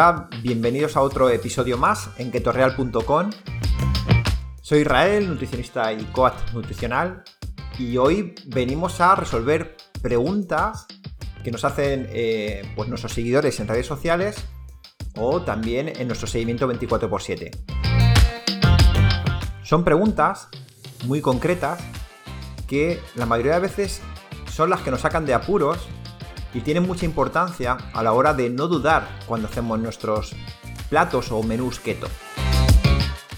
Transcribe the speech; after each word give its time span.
Hola, 0.00 0.28
bienvenidos 0.42 0.96
a 0.96 1.00
otro 1.00 1.28
episodio 1.28 1.76
más 1.76 2.10
en 2.18 2.30
ketorreal.com. 2.30 3.30
Soy 4.62 4.82
Israel, 4.82 5.28
nutricionista 5.28 5.92
y 5.92 6.04
coach 6.12 6.34
nutricional, 6.54 7.24
y 7.80 7.96
hoy 7.96 8.36
venimos 8.46 9.00
a 9.00 9.16
resolver 9.16 9.76
preguntas 10.00 10.86
que 11.42 11.50
nos 11.50 11.64
hacen 11.64 12.06
eh, 12.10 12.62
pues 12.76 12.88
nuestros 12.88 13.12
seguidores 13.12 13.58
en 13.58 13.66
redes 13.66 13.86
sociales 13.86 14.36
o 15.16 15.42
también 15.42 15.88
en 15.88 16.06
nuestro 16.06 16.28
seguimiento 16.28 16.72
24x7. 16.72 17.50
Son 19.64 19.82
preguntas 19.82 20.46
muy 21.06 21.20
concretas 21.20 21.80
que 22.68 23.00
la 23.16 23.26
mayoría 23.26 23.54
de 23.54 23.60
veces 23.62 24.00
son 24.48 24.70
las 24.70 24.80
que 24.82 24.92
nos 24.92 25.00
sacan 25.00 25.26
de 25.26 25.34
apuros 25.34 25.88
y 26.58 26.60
tienen 26.60 26.88
mucha 26.88 27.04
importancia 27.04 27.78
a 27.92 28.02
la 28.02 28.12
hora 28.12 28.34
de 28.34 28.50
no 28.50 28.66
dudar 28.66 29.08
cuando 29.26 29.46
hacemos 29.46 29.78
nuestros 29.78 30.34
platos 30.90 31.30
o 31.30 31.40
menús 31.44 31.78
keto. 31.78 32.08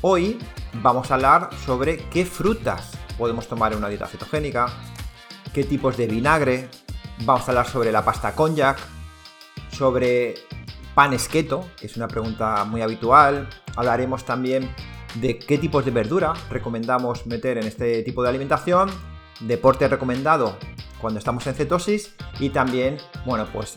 Hoy 0.00 0.38
vamos 0.82 1.10
a 1.10 1.14
hablar 1.16 1.50
sobre 1.66 1.98
qué 2.08 2.24
frutas 2.24 2.92
podemos 3.18 3.46
tomar 3.46 3.72
en 3.72 3.78
una 3.78 3.88
dieta 3.88 4.06
cetogénica, 4.06 4.68
qué 5.52 5.64
tipos 5.64 5.98
de 5.98 6.06
vinagre, 6.06 6.70
vamos 7.26 7.42
a 7.42 7.50
hablar 7.50 7.68
sobre 7.68 7.92
la 7.92 8.02
pasta 8.02 8.34
konjac, 8.34 8.78
sobre 9.70 10.36
panes 10.94 11.28
keto, 11.28 11.68
que 11.78 11.88
es 11.88 11.98
una 11.98 12.08
pregunta 12.08 12.64
muy 12.64 12.80
habitual, 12.80 13.50
hablaremos 13.76 14.24
también 14.24 14.74
de 15.16 15.38
qué 15.38 15.58
tipos 15.58 15.84
de 15.84 15.90
verdura 15.90 16.32
recomendamos 16.48 17.26
meter 17.26 17.58
en 17.58 17.66
este 17.66 18.02
tipo 18.02 18.22
de 18.22 18.30
alimentación, 18.30 18.90
deporte 19.40 19.88
recomendado 19.88 20.56
cuando 21.00 21.18
estamos 21.18 21.46
en 21.46 21.54
cetosis 21.54 22.14
y 22.38 22.50
también, 22.50 22.98
bueno, 23.24 23.46
pues 23.52 23.76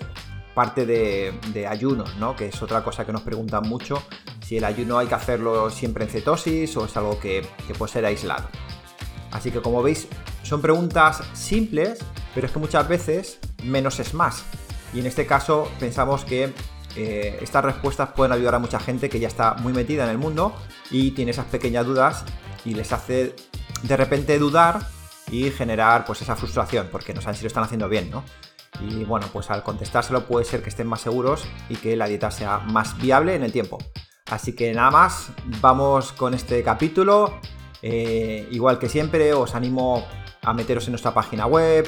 parte 0.53 0.85
de, 0.85 1.33
de, 1.51 1.65
ayunos, 1.65 2.15
¿no? 2.17 2.35
Que 2.35 2.47
es 2.47 2.61
otra 2.61 2.83
cosa 2.83 3.05
que 3.05 3.11
nos 3.11 3.21
preguntan 3.21 3.67
mucho, 3.67 4.03
si 4.45 4.57
el 4.57 4.63
ayuno 4.65 4.99
hay 4.99 5.07
que 5.07 5.15
hacerlo 5.15 5.69
siempre 5.69 6.03
en 6.03 6.11
cetosis 6.11 6.77
o 6.77 6.85
es 6.85 6.95
algo 6.95 7.19
que, 7.19 7.45
que 7.67 7.73
puede 7.73 7.91
ser 7.91 8.05
aislado. 8.05 8.47
Así 9.31 9.49
que 9.49 9.61
como 9.61 9.81
veis, 9.81 10.07
son 10.43 10.61
preguntas 10.61 11.23
simples, 11.33 11.99
pero 12.35 12.45
es 12.45 12.53
que 12.53 12.59
muchas 12.59 12.87
veces 12.87 13.39
menos 13.63 13.99
es 13.99 14.13
más. 14.13 14.43
Y 14.93 14.99
en 14.99 15.07
este 15.07 15.25
caso 15.25 15.71
pensamos 15.79 16.23
que 16.23 16.53
eh, 16.95 17.39
estas 17.41 17.65
respuestas 17.65 18.09
pueden 18.09 18.31
ayudar 18.31 18.55
a 18.55 18.59
mucha 18.59 18.79
gente 18.79 19.09
que 19.09 19.19
ya 19.19 19.27
está 19.27 19.55
muy 19.55 19.73
metida 19.73 20.03
en 20.03 20.11
el 20.11 20.19
mundo 20.19 20.53
y 20.91 21.11
tiene 21.11 21.31
esas 21.31 21.45
pequeñas 21.45 21.85
dudas 21.85 22.23
y 22.65 22.75
les 22.75 22.91
hace 22.91 23.35
de 23.81 23.97
repente 23.97 24.37
dudar 24.37 24.81
y 25.29 25.49
generar 25.51 26.05
pues 26.05 26.21
esa 26.21 26.35
frustración 26.35 26.89
porque 26.91 27.13
no 27.13 27.21
saben 27.21 27.35
si 27.35 27.43
lo 27.43 27.47
están 27.47 27.63
haciendo 27.63 27.89
bien, 27.89 28.09
¿no? 28.09 28.23
Y 28.81 29.03
bueno, 29.03 29.27
pues 29.31 29.51
al 29.51 29.63
contestárselo 29.63 30.25
puede 30.25 30.45
ser 30.45 30.63
que 30.63 30.69
estén 30.69 30.87
más 30.87 31.01
seguros 31.01 31.45
y 31.69 31.75
que 31.75 31.95
la 31.95 32.07
dieta 32.07 32.31
sea 32.31 32.59
más 32.59 32.97
viable 32.99 33.35
en 33.35 33.43
el 33.43 33.51
tiempo. 33.51 33.77
Así 34.31 34.53
que 34.55 34.73
nada 34.73 34.89
más, 34.89 35.31
vamos 35.61 36.11
con 36.11 36.33
este 36.33 36.63
capítulo. 36.63 37.39
Eh, 37.81 38.47
igual 38.51 38.79
que 38.79 38.89
siempre, 38.89 39.33
os 39.33 39.53
animo 39.53 40.05
a 40.41 40.53
meteros 40.53 40.85
en 40.87 40.93
nuestra 40.93 41.13
página 41.13 41.45
web, 41.45 41.87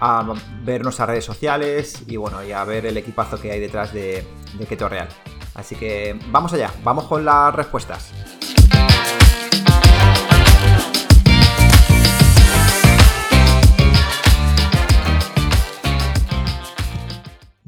a 0.00 0.34
ver 0.62 0.82
nuestras 0.84 1.08
redes 1.08 1.24
sociales 1.24 2.02
y 2.06 2.16
bueno, 2.16 2.44
y 2.44 2.52
a 2.52 2.64
ver 2.64 2.86
el 2.86 2.96
equipazo 2.96 3.40
que 3.40 3.50
hay 3.50 3.60
detrás 3.60 3.92
de, 3.92 4.26
de 4.54 4.66
Keto 4.66 4.88
Real. 4.88 5.08
Así 5.54 5.74
que 5.74 6.18
vamos 6.28 6.52
allá, 6.52 6.72
vamos 6.84 7.04
con 7.06 7.24
las 7.24 7.54
respuestas. 7.54 8.12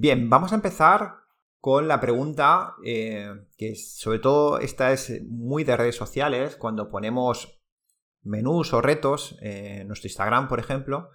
Bien, 0.03 0.31
vamos 0.31 0.53
a 0.53 0.55
empezar 0.55 1.17
con 1.61 1.87
la 1.87 2.01
pregunta 2.01 2.75
eh, 2.83 3.35
que 3.59 3.75
sobre 3.75 4.19
todo 4.19 4.59
esta 4.59 4.95
es 4.95 5.23
muy 5.29 5.63
de 5.63 5.77
redes 5.77 5.95
sociales, 5.95 6.57
cuando 6.57 6.89
ponemos 6.89 7.61
menús 8.23 8.73
o 8.73 8.81
retos 8.81 9.37
en 9.43 9.87
nuestro 9.89 10.09
Instagram, 10.09 10.49
por 10.49 10.59
ejemplo, 10.59 11.11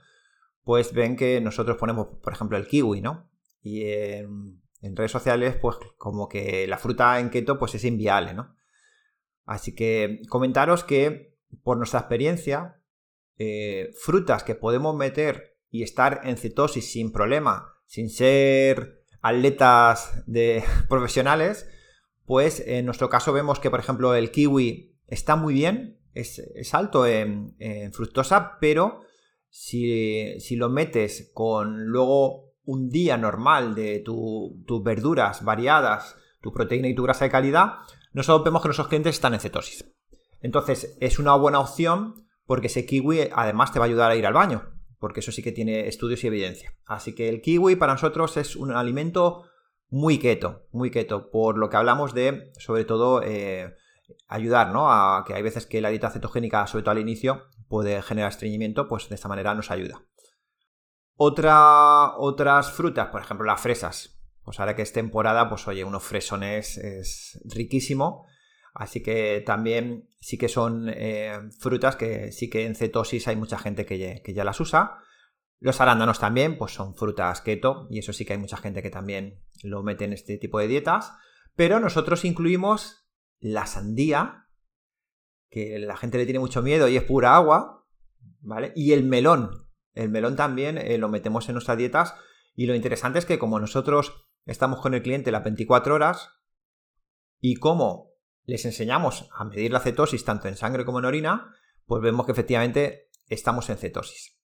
pues 0.63 0.94
ven 0.94 1.16
que 1.16 1.41
nosotros 1.41 1.78
ponemos, 1.78 2.09
por 2.22 2.31
ejemplo, 2.31 2.57
el 2.57 2.68
kiwi, 2.68 3.01
¿no? 3.01 3.28
Y 3.59 3.85
en, 3.85 4.62
redes 4.84 5.12
sociales, 5.12 5.57
pues 5.59 5.78
como 5.97 6.29
que 6.29 6.67
la 6.67 6.78
fruta 6.78 7.19
en 7.19 7.31
keto 7.31 7.57
pues 7.57 7.73
es 7.73 7.85
inviable, 7.85 8.35
¿no? 8.35 8.56
Así 9.46 9.73
que 9.73 10.22
comentaros 10.29 10.84
que 10.84 11.40
por 11.63 11.78
nuestra 11.78 12.02
experiencia, 12.02 12.84
eh, 13.40 13.90
frutas 14.00 14.44
que 14.44 14.53
podemos 14.53 14.96
meter 14.96 15.57
y 15.72 15.81
estar 15.81 16.22
en 16.23 16.38
cetosis 16.38 16.91
sin 16.91 17.12
problema, 17.12 17.75
sin 17.85 18.09
ser 18.09 19.03
atletas 19.22 20.23
de 20.28 20.63
profesionales, 20.90 21.68
pues 22.25 22.63
en 22.66 22.85
nuestro 22.85 23.09
caso 23.09 23.34
vemos 23.34 23.59
que, 23.59 23.69
por 23.69 23.79
ejemplo, 23.79 24.13
el 24.16 24.31
kiwi 24.31 24.96
está 25.07 25.35
muy 25.35 25.53
bien, 25.53 26.00
es, 26.13 26.40
alto 26.73 27.06
en, 27.06 27.56
fructosa, 27.91 28.57
pero 28.59 29.01
si, 29.50 30.38
lo 30.51 30.69
metes 30.69 31.31
con 31.34 31.85
luego 31.88 32.53
un 32.63 32.90
día 32.90 33.18
normal 33.18 33.75
de 33.75 34.00
tus 34.00 34.84
verduras 34.84 35.44
variadas, 35.44 36.16
tu 36.41 36.53
proteína 36.53 36.88
y 36.88 36.96
tu 36.96 37.03
grasa 37.03 37.25
de 37.25 37.31
calidad, 37.31 37.73
nosotros 38.13 38.46
vemos 38.46 38.62
que 38.62 38.69
nuestros 38.69 38.88
clientes 38.88 39.16
están 39.16 39.34
en 39.34 39.40
cetosis. 39.40 39.85
Entonces 40.40 40.97
es 41.02 41.19
una 41.19 41.35
buena 41.35 41.59
opción 41.59 42.28
porque 42.46 42.67
ese 42.67 42.85
kiwi 42.85 43.29
además 43.34 43.73
te 43.73 43.79
va 43.79 43.85
a 43.85 43.88
ayudar 43.88 44.12
a 44.12 44.16
ir 44.16 44.25
al 44.25 44.34
baño 44.34 44.75
porque 45.05 45.19
eso 45.19 45.31
sí 45.31 45.43
que 45.43 45.51
tiene 45.51 45.88
estudios 45.88 46.23
y 46.23 46.27
evidencia. 46.27 46.73
Así 46.88 47.13
que 47.13 47.29
el 47.29 47.39
kiwi 47.39 47.75
para 47.75 47.93
nosotros 47.93 48.38
es 48.38 48.55
un 48.55 48.71
alimento 48.71 49.43
muy 49.88 50.17
keto, 50.17 50.66
muy 50.71 50.89
keto, 50.89 51.29
por 51.29 51.59
lo 51.59 51.69
que 51.69 51.77
hablamos 51.77 52.16
de, 52.16 52.51
sobre 52.57 52.85
todo, 52.85 53.21
eh, 53.21 53.75
ayudar, 54.27 54.71
¿no? 54.71 54.91
A 54.91 55.23
que 55.23 55.35
hay 55.35 55.43
veces 55.43 55.67
que 55.67 55.79
la 55.79 55.89
dieta 55.89 56.09
cetogénica, 56.09 56.66
sobre 56.66 56.81
todo 56.81 56.93
al 56.93 56.97
inicio, 56.97 57.43
puede 57.67 58.01
generar 58.01 58.31
estreñimiento, 58.31 58.88
pues 58.88 59.07
de 59.07 59.13
esta 59.13 59.27
manera 59.27 59.53
nos 59.53 59.69
ayuda. 59.69 60.01
Otra, 61.17 62.17
otras 62.17 62.72
frutas, 62.72 63.09
por 63.09 63.22
ejemplo, 63.22 63.45
las 63.45 63.61
fresas. 63.61 64.19
Pues 64.43 64.59
ahora 64.59 64.75
que 64.75 64.81
es 64.81 64.91
temporada, 64.91 65.47
pues 65.49 65.67
oye, 65.67 65.83
unos 65.83 66.01
fresones 66.01 66.79
es 66.79 67.39
riquísimo. 67.45 68.25
Así 68.75 69.02
que 69.02 69.41
también 69.46 70.09
sí 70.19 70.38
que 70.38 70.50
son 70.50 70.90
eh, 70.90 71.31
frutas 71.59 71.96
que 71.96 72.34
sí 72.34 72.50
que 72.50 72.66
en 72.66 72.75
cetosis 72.75 73.25
hay 73.30 73.38
mucha 73.38 73.58
gente 73.58 73.86
que 73.86 74.22
ya, 74.34 74.44
las 74.44 74.59
usa. 74.59 75.00
Los 75.62 75.80
arándanos 75.80 76.19
también, 76.19 76.58
pues 76.58 76.74
son 76.74 76.94
frutas 76.94 77.40
keto 77.40 77.88
y 77.90 78.00
eso 78.00 78.12
sí 78.12 78.25
que 78.25 78.34
hay 78.34 78.40
mucha 78.40 78.58
gente 78.58 78.84
que 78.84 78.90
también 78.90 79.41
lo 79.64 79.81
mete 79.81 80.03
en 80.03 80.12
este 80.12 80.38
tipo 80.38 80.59
de 80.59 80.68
dietas. 80.68 81.14
Pero 81.56 81.80
nosotros 81.80 82.25
incluimos 82.25 83.08
la 83.40 83.66
sandía, 83.66 84.50
que 85.50 85.80
la 85.80 85.96
gente 85.96 86.18
le 86.18 86.25
tiene 86.25 86.40
mucho 86.40 86.62
miedo 86.62 86.90
y 86.90 86.97
es 86.97 87.03
pura 87.03 87.38
agua, 87.38 87.88
¿vale? 88.41 88.74
Y 88.75 88.91
el 88.91 89.06
melón. 89.06 89.69
El 89.94 90.09
melón 90.09 90.35
también 90.35 90.78
eh, 90.78 90.97
lo 90.97 91.08
metemos 91.08 91.47
en 91.47 91.53
nuestras 91.53 91.78
dietas 91.78 92.14
y 92.53 92.66
lo 92.66 92.75
interesante 92.75 93.19
es 93.19 93.25
que 93.25 93.40
como 93.40 93.58
nosotros 93.58 94.28
estamos 94.46 94.81
con 94.81 94.94
el 94.94 95.02
cliente 95.02 95.31
las 95.31 95.46
24 95.46 95.96
horas 95.96 96.41
y 97.40 97.56
como 97.56 98.15
les 98.45 98.66
enseñamos 98.66 99.29
a 99.33 99.44
medir 99.45 99.72
la 99.72 99.79
cetosis 99.79 100.23
tanto 100.23 100.47
en 100.47 100.56
sangre 100.56 100.85
como 100.85 101.00
en 101.00 101.06
orina, 101.06 101.56
pues 101.85 102.01
vemos 102.01 102.25
que 102.25 102.31
efectivamente 102.31 103.09
estamos 103.28 103.69
en 103.69 103.78
cetosis. 103.78 104.38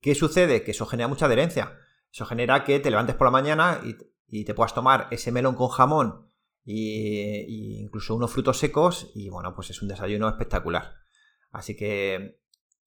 ¿Qué 0.00 0.14
sucede? 0.14 0.62
Que 0.62 0.72
eso 0.72 0.86
genera 0.86 1.08
mucha 1.08 1.26
adherencia. 1.26 1.78
Eso 2.12 2.26
genera 2.26 2.62
que 2.64 2.78
te 2.78 2.90
levantes 2.90 3.16
por 3.16 3.26
la 3.26 3.32
mañana 3.32 3.80
y, 3.82 4.44
te 4.44 4.54
puedas 4.54 4.74
tomar 4.74 5.06
ese 5.12 5.30
melón 5.30 5.54
con 5.54 5.68
jamón 5.68 6.32
e 6.66 7.46
incluso 7.48 8.16
unos 8.16 8.32
frutos 8.32 8.58
secos 8.58 9.12
y 9.14 9.28
bueno, 9.28 9.54
pues 9.54 9.70
es 9.70 9.80
un 9.80 9.88
desayuno 9.88 10.28
espectacular. 10.28 10.94
Así 11.52 11.76
que 11.76 12.40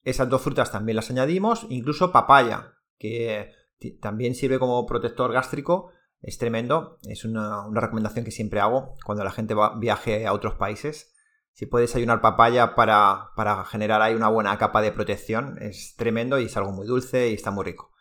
esas 0.04 0.30
dos 0.30 0.42
frutas 0.42 0.72
también 0.72 0.98
las 0.98 1.10
añadimos, 1.10 1.66
incluso 1.70 2.12
papaya, 2.12 2.74
que 2.98 3.54
también 4.02 4.36
sirve 4.36 4.60
como 4.60 4.86
protector 4.86 5.32
gástrico 5.32 5.92
es 6.22 6.38
tremendo, 6.38 6.98
es 7.04 7.26
una, 7.26 7.66
recomendación 7.72 8.26
que 8.26 8.32
siempre 8.32 8.60
hago 8.60 8.96
cuando 9.06 9.24
la 9.24 9.32
gente 9.32 9.54
va, 9.54 9.78
viaje 9.78 10.26
a 10.26 10.34
otros 10.34 10.56
países. 10.56 11.14
Si 11.54 11.66
puedes 11.66 11.96
ayunar 11.96 12.22
papaya 12.22 12.76
para, 12.76 13.32
generar 13.70 14.02
ahí 14.02 14.14
una 14.14 14.28
buena 14.28 14.58
capa 14.58 14.82
de 14.82 14.92
protección, 14.92 15.58
es 15.62 15.96
tremendo 15.98 16.40
y 16.40 16.46
es 16.46 16.58
algo 16.58 16.72
muy 16.72 16.86
dulce 16.86 17.30
y 17.30 17.34
está 17.34 17.52
muy 17.52 17.66
rico. 17.66 17.92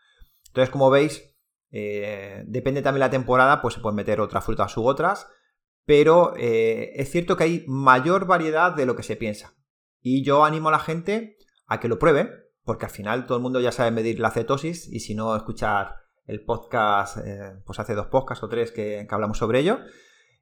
Entonces, 0.48 0.70
como 0.70 0.90
veis, 0.90 1.34
eh, 1.70 2.44
depende 2.46 2.82
también 2.82 3.00
la 3.00 3.10
temporada, 3.10 3.62
pues 3.62 3.74
se 3.74 3.80
pueden 3.80 3.96
meter 3.96 4.20
otras 4.20 4.44
frutas 4.44 4.76
u 4.76 4.86
otras, 4.86 5.26
pero 5.84 6.34
eh, 6.36 6.92
es 6.96 7.10
cierto 7.10 7.36
que 7.36 7.44
hay 7.44 7.64
mayor 7.66 8.26
variedad 8.26 8.74
de 8.74 8.86
lo 8.86 8.96
que 8.96 9.02
se 9.02 9.16
piensa. 9.16 9.54
Y 10.00 10.22
yo 10.22 10.44
animo 10.44 10.68
a 10.68 10.72
la 10.72 10.78
gente 10.78 11.38
a 11.66 11.80
que 11.80 11.88
lo 11.88 11.98
pruebe, 11.98 12.30
porque 12.64 12.86
al 12.86 12.90
final 12.90 13.26
todo 13.26 13.38
el 13.38 13.42
mundo 13.42 13.60
ya 13.60 13.72
sabe 13.72 13.90
medir 13.90 14.20
la 14.20 14.30
cetosis 14.30 14.88
y 14.88 15.00
si 15.00 15.14
no, 15.14 15.34
escuchar 15.34 16.05
el 16.26 16.44
podcast, 16.44 17.18
eh, 17.18 17.54
pues 17.64 17.78
hace 17.78 17.94
dos 17.94 18.06
podcasts 18.06 18.42
o 18.42 18.48
tres 18.48 18.72
que, 18.72 19.06
hablamos 19.10 19.38
sobre 19.38 19.60
ello. 19.60 19.78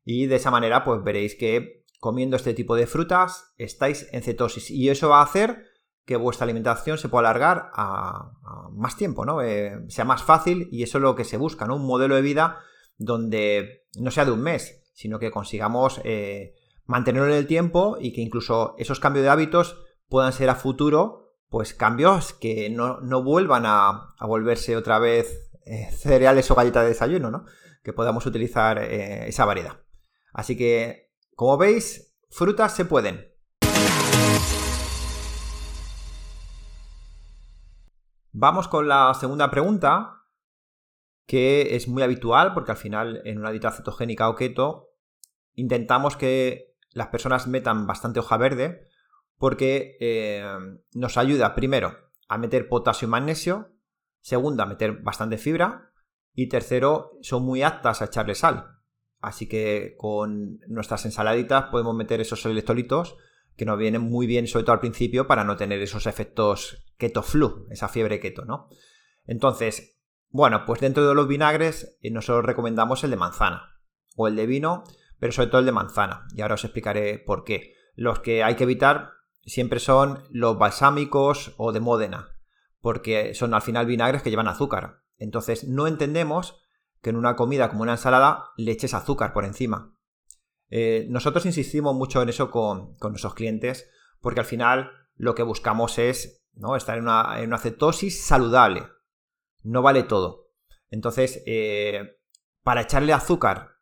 Y 0.05 0.27
de 0.27 0.37
esa 0.37 0.51
manera, 0.51 0.85
pues 0.85 1.03
veréis 1.03 1.35
que 1.35 1.85
comiendo 2.01 2.37
este 2.37 2.55
tipo 2.55 2.77
de 2.77 2.87
frutas 2.87 3.55
estáis 3.57 4.09
en 4.13 4.23
cetosis. 4.23 4.71
Y 4.71 4.89
eso 4.91 5.09
va 5.09 5.21
a 5.21 5.25
hacer 5.25 5.65
que 6.05 6.17
vuestra 6.17 6.45
alimentación 6.45 6.99
se 6.99 7.09
pueda 7.09 7.29
alargar 7.29 7.71
a, 7.73 8.33
más 8.73 8.97
tiempo, 8.97 9.25
¿no? 9.25 9.41
Eh, 9.41 9.85
sea 9.89 10.05
más 10.05 10.23
fácil 10.23 10.69
y 10.71 10.83
eso 10.83 10.99
es 10.99 11.03
lo 11.03 11.15
que 11.15 11.25
se 11.25 11.39
busca, 11.39 11.67
¿no? 11.67 11.77
Un 11.77 11.87
modelo 11.87 12.15
de 12.15 12.23
vida 12.23 12.59
donde 12.99 13.87
no 13.99 14.11
sea 14.11 14.25
de 14.25 14.33
un 14.33 14.43
mes, 14.43 14.83
sino 14.93 15.19
que 15.19 15.31
consigamos 15.31 16.01
eh, 16.05 16.55
mantenerlo 16.87 17.29
en 17.29 17.39
el 17.39 17.47
tiempo 17.47 17.97
y 17.99 18.13
que 18.13 18.21
incluso 18.21 18.75
esos 18.79 19.01
cambios 19.01 19.25
de 19.25 19.31
hábitos 19.31 19.79
puedan 20.09 20.33
ser 20.33 20.51
a 20.51 20.55
futuro, 20.55 21.33
pues 21.49 21.75
cambios 21.75 22.33
que 22.33 22.71
no, 22.71 23.01
vuelvan 23.23 23.65
a, 23.67 24.15
volverse 24.21 24.77
otra 24.77 24.99
vez 24.99 25.51
eh, 25.67 25.91
cereales 25.93 26.51
o 26.51 26.55
galletas 26.55 26.83
de 26.83 26.91
desayuno, 26.91 27.31
¿no? 27.31 27.45
Que 27.83 27.93
podamos 27.93 28.27
utilizar 28.27 28.79
eh, 28.79 29.29
esa 29.29 29.45
variedad. 29.45 29.81
Así 30.33 30.57
que, 30.57 31.13
como 31.35 31.57
veis, 31.57 32.17
frutas 32.31 32.75
se 32.75 32.85
pueden. 32.85 33.33
Vamos 38.33 38.67
con 38.67 38.89
la 38.89 39.15
segunda 39.15 39.51
pregunta, 39.51 40.25
que 41.27 41.77
es 41.77 41.89
muy 41.89 42.03
habitual 42.03 42.53
porque 42.53 42.73
al 42.73 42.77
final 42.77 43.23
en 43.25 43.39
una 43.39 43.51
dieta 43.51 43.71
cetogénica 43.71 44.29
o 44.29 44.35
keto 44.35 44.91
intentamos 45.55 46.17
que 46.17 46.75
las 46.91 47.09
personas 47.09 47.47
metan 47.47 47.87
bastante 47.87 48.21
hoja 48.21 48.37
verde 48.37 48.89
porque 49.39 49.97
eh, 50.01 50.45
nos 50.95 51.17
ayuda 51.17 51.55
primero 51.55 51.97
a 52.29 52.39
meter 52.39 52.69
potasio 52.69 53.07
y 53.07 53.11
magnesio, 53.11 53.74
segundo 54.25 54.62
a 54.62 54.67
meter 54.67 55.03
bastante 55.03 55.37
fibra 55.37 55.93
y 56.32 56.49
tercero 56.49 57.11
son 57.21 57.44
muy 57.44 57.62
aptas 57.62 58.00
a 58.00 58.06
echarle 58.06 58.35
sal. 58.35 58.79
Así 59.21 59.47
que 59.47 59.97
con 59.99 60.61
nuestras 60.67 61.05
ensaladitas 61.05 61.65
podemos 61.65 61.94
meter 61.94 62.23
esos 62.23 62.44
electrolitos 62.47 63.19
que 63.55 63.67
nos 63.67 63.79
vienen 63.79 64.00
muy 64.00 64.26
bien, 64.26 64.47
sobre 64.47 64.65
todo 64.65 64.73
al 64.73 64.81
principio, 64.81 65.26
para 65.26 65.44
no 65.44 65.56
tener 65.56 65.81
esos 65.82 66.06
efectos 66.06 66.87
keto 66.97 67.23
flu, 67.23 67.67
esa 67.71 67.88
fiebre 67.88 68.19
keto, 68.19 68.47
¿no? 68.47 68.69
Entonces, 69.26 70.00
bueno, 70.31 70.65
pues 70.65 70.81
dentro 70.81 71.06
de 71.06 71.15
los 71.15 71.29
vinagres 71.29 71.99
eh, 72.00 72.11
nosotros 72.11 72.47
recomendamos 72.47 73.05
el 73.05 73.11
de 73.11 73.17
manzana 73.17 73.79
o 74.17 74.27
el 74.27 74.37
de 74.37 74.47
vino, 74.47 74.85
pero 75.19 75.32
sobre 75.32 75.49
todo 75.49 75.59
el 75.59 75.67
de 75.67 75.73
manzana. 75.73 76.27
Y 76.35 76.41
ahora 76.41 76.55
os 76.55 76.65
explicaré 76.65 77.19
por 77.19 77.44
qué. 77.44 77.75
Los 77.94 78.20
que 78.20 78.43
hay 78.43 78.56
que 78.56 78.65
evitar 78.65 79.11
siempre 79.44 79.81
son 79.81 80.25
los 80.31 80.59
balsámicos 80.59 81.55
o 81.59 81.73
de 81.73 81.81
Módena, 81.81 82.34
porque 82.85 83.33
son 83.33 83.55
al 83.55 83.63
final 83.63 83.87
vinagres 83.87 84.21
que 84.21 84.29
llevan 84.29 84.47
azúcar. 84.47 85.01
Entonces 85.17 85.67
no 85.67 85.87
entendemos 85.87 86.61
que 87.01 87.09
en 87.09 87.17
una 87.17 87.35
comida 87.35 87.71
como 87.71 87.81
una 87.81 87.93
ensalada 87.93 88.51
le 88.59 88.73
eches 88.73 88.93
azúcar 88.93 89.33
por 89.33 89.47
encima. 89.47 89.97
Eh, 90.69 91.07
nosotros 91.09 91.47
insistimos 91.47 91.95
mucho 91.95 92.21
en 92.21 92.29
eso 92.29 92.51
con, 92.51 92.95
nuestros 93.01 93.33
clientes 93.33 93.89
porque 94.21 94.41
al 94.41 94.47
final 94.47 94.91
lo 95.15 95.35
que 95.35 95.43
buscamos 95.43 95.97
es 95.97 96.45
¿no? 96.53 96.77
estar 96.77 96.99
en 96.99 97.05
una, 97.05 97.37
en 97.39 97.47
una, 97.47 97.57
cetosis 97.57 98.23
saludable. 98.23 98.87
No 99.63 99.81
vale 99.81 100.03
todo. 100.03 100.51
Entonces, 100.91 101.43
eh, 101.47 102.19
para 102.63 102.83
echarle 102.83 103.15
azúcar 103.15 103.79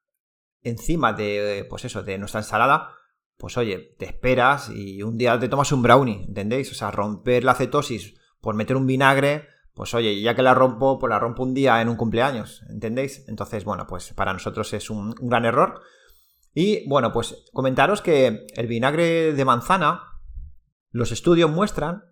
encima 0.60 1.12
de, 1.12 1.66
pues 1.69 1.84
eso, 1.84 2.05
de 2.05 2.19
nuestra 2.19 2.38
ensalada, 2.38 2.94
pues 3.37 3.56
oye, 3.56 3.96
te 3.98 4.05
esperas 4.05 4.70
y 4.70 5.02
un 5.02 5.19
día 5.19 5.40
te 5.40 5.48
tomas 5.48 5.72
un 5.72 5.82
brownie, 5.82 6.22
¿entendéis? 6.28 6.70
O 6.70 6.76
sea, 6.76 6.93
romper 6.93 7.43
la 7.43 7.56
cetosis 7.56 8.21
por 8.42 8.54
meter 8.54 8.76
un 8.76 8.86
vinagre, 8.86 9.48
pues 9.72 9.94
oye, 9.94 10.20
ya 10.20 10.34
que 10.34 10.42
la 10.42 10.52
rompo, 10.52 10.98
pues 10.98 11.08
la 11.08 11.18
rompo 11.18 11.44
un 11.44 11.54
día 11.54 11.80
en 11.80 11.88
un 11.88 11.96
cumpleaños, 11.96 12.62
¿entendéis? 12.68 13.24
Entonces, 13.28 13.64
bueno, 13.64 13.86
pues 13.86 14.12
para 14.12 14.34
nosotros 14.34 14.70
es 14.74 14.90
un 14.90 15.12
gran 15.12 15.46
error. 15.46 15.80
Y 16.52 16.86
bueno, 16.88 17.12
pues 17.12 17.46
comentaros 17.54 18.02
que 18.02 18.46
el 18.54 18.66
vinagre 18.66 19.32
de 19.32 19.44
manzana, 19.46 20.02
los 20.90 21.12
estudios 21.12 21.50
muestran 21.50 22.04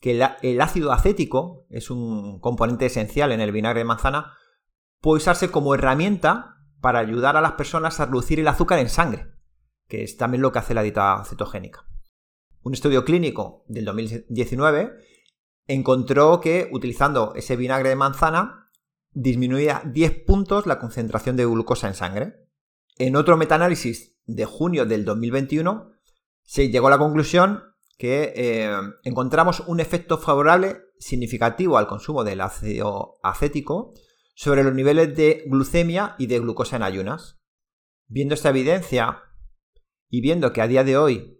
que 0.00 0.12
el 0.40 0.60
ácido 0.62 0.92
acético 0.92 1.66
es 1.68 1.90
un 1.90 2.40
componente 2.40 2.86
esencial 2.86 3.32
en 3.32 3.42
el 3.42 3.52
vinagre 3.52 3.80
de 3.80 3.84
manzana, 3.84 4.32
puede 5.00 5.18
usarse 5.18 5.50
como 5.50 5.74
herramienta 5.74 6.56
para 6.80 7.00
ayudar 7.00 7.36
a 7.36 7.42
las 7.42 7.52
personas 7.52 8.00
a 8.00 8.06
reducir 8.06 8.40
el 8.40 8.48
azúcar 8.48 8.78
en 8.78 8.88
sangre, 8.88 9.26
que 9.88 10.02
es 10.02 10.16
también 10.16 10.40
lo 10.40 10.52
que 10.52 10.60
hace 10.60 10.72
la 10.72 10.82
dieta 10.82 11.22
cetogénica. 11.26 11.84
Un 12.62 12.72
estudio 12.72 13.04
clínico 13.04 13.64
del 13.68 13.84
2019 13.84 15.09
encontró 15.72 16.40
que 16.40 16.68
utilizando 16.72 17.32
ese 17.36 17.56
vinagre 17.56 17.90
de 17.90 17.96
manzana 17.96 18.70
disminuía 19.12 19.82
10 19.84 20.24
puntos 20.24 20.66
la 20.66 20.78
concentración 20.78 21.36
de 21.36 21.46
glucosa 21.46 21.88
en 21.88 21.94
sangre. 21.94 22.34
En 22.98 23.16
otro 23.16 23.36
metaanálisis 23.36 24.16
de 24.26 24.44
junio 24.44 24.84
del 24.84 25.04
2021 25.04 25.92
se 26.42 26.70
llegó 26.70 26.88
a 26.88 26.90
la 26.90 26.98
conclusión 26.98 27.62
que 27.98 28.32
eh, 28.34 28.70
encontramos 29.04 29.60
un 29.60 29.78
efecto 29.78 30.18
favorable 30.18 30.78
significativo 30.98 31.78
al 31.78 31.86
consumo 31.86 32.24
del 32.24 32.40
ácido 32.40 33.18
acético 33.22 33.94
sobre 34.34 34.64
los 34.64 34.74
niveles 34.74 35.14
de 35.14 35.44
glucemia 35.46 36.16
y 36.18 36.26
de 36.26 36.40
glucosa 36.40 36.76
en 36.76 36.82
ayunas. 36.82 37.38
Viendo 38.08 38.34
esta 38.34 38.48
evidencia 38.48 39.22
y 40.08 40.20
viendo 40.20 40.52
que 40.52 40.62
a 40.62 40.66
día 40.66 40.82
de 40.82 40.96
hoy 40.96 41.39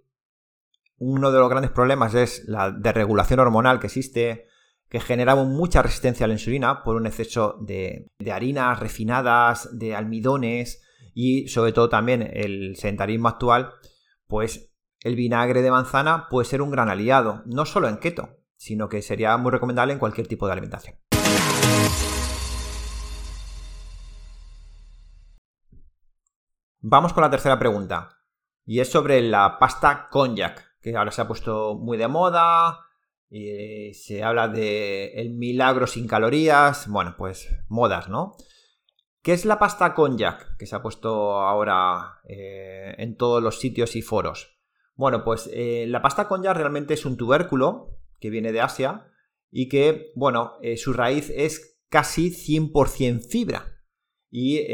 uno 1.01 1.33
de 1.33 1.39
los 1.39 1.49
grandes 1.49 1.71
problemas 1.71 2.15
es 2.15 2.45
la 2.47 2.71
desregulación 2.71 3.41
hormonal 3.41 3.81
que 3.81 3.87
existe, 3.87 4.47
que 4.91 5.01
generamos 5.01 5.47
mucha 5.47 5.81
resistencia 5.81 6.25
a 6.25 6.27
la 6.27 6.35
insulina 6.35 6.83
por 6.83 6.97
un 6.97 7.07
exceso 7.07 7.57
de 7.61 8.11
harinas 8.31 8.79
refinadas, 8.79 9.79
de 9.79 9.97
almidones, 9.97 10.83
y 11.15 11.49
sobre 11.49 11.73
todo 11.73 11.89
también 11.89 12.31
el 12.35 12.77
sedentarismo 12.77 13.29
actual, 13.29 13.73
pues 14.27 14.75
el 15.03 15.17
vinagre 15.17 15.63
de 15.63 15.71
manzana 15.71 16.29
puede 16.29 16.47
ser 16.47 16.61
un 16.61 16.71
gran 16.71 16.91
aliado, 16.91 17.43
no 17.47 17.65
solo 17.65 17.89
en 17.89 17.97
keto, 17.97 18.37
sino 18.57 18.91
que 18.91 19.01
sería 19.01 19.35
muy 19.39 19.53
recomendable 19.53 19.95
en 19.95 19.99
cualquier 19.99 20.27
tipo 20.29 20.47
de 20.47 20.53
alimentación. 20.53 20.97
Vamos 26.83 27.15
con 27.15 27.23
la 27.23 27.31
tercera 27.31 27.59
pregunta, 27.59 28.19
y 28.67 28.81
es 28.81 28.91
sobre 28.91 29.23
la 29.23 29.59
pasta 29.59 30.09
konjac, 30.11 30.70
que 30.81 30.97
ahora 30.97 31.11
se 31.11 31.23
ha 31.23 31.29
puesto 31.29 31.75
muy 31.77 31.99
de 31.99 32.09
moda, 32.09 32.81
y 33.31 33.95
se 33.95 34.25
habla 34.25 34.49
de 34.49 35.13
el 35.15 35.31
milagro 35.31 35.87
sin 35.87 36.09
calorías, 36.09 36.89
bueno, 36.89 37.15
pues 37.17 37.49
modas, 37.69 38.09
¿no? 38.09 38.37
¿Qué 39.23 39.33
es 39.33 39.45
la 39.45 39.59
pasta 39.59 39.95
konjac 39.95 40.57
que 40.57 40.67
se 40.67 40.75
ha 40.75 40.83
puesto 40.83 41.39
ahora 41.39 42.21
eh, 42.29 42.95
en 42.99 43.17
todos 43.17 43.43
los 43.43 43.61
sitios 43.61 43.95
y 43.95 44.03
foros? 44.03 44.59
Bueno, 44.95 45.23
pues 45.25 45.49
eh, 45.53 45.85
la 45.87 46.03
pasta 46.03 46.27
konjac 46.27 46.57
realmente 46.57 46.95
es 46.95 47.05
un 47.05 47.17
tubérculo 47.17 47.99
que 48.19 48.31
viene 48.31 48.51
de 48.51 48.63
Asia 48.63 49.07
y 49.51 49.69
que, 49.69 50.11
bueno, 50.17 50.55
eh, 50.63 50.77
su 50.77 50.93
raíz 50.93 51.31
es 51.31 51.79
casi 51.89 52.31
100% 52.31 53.29
fibra 53.29 53.77
y 54.31 54.65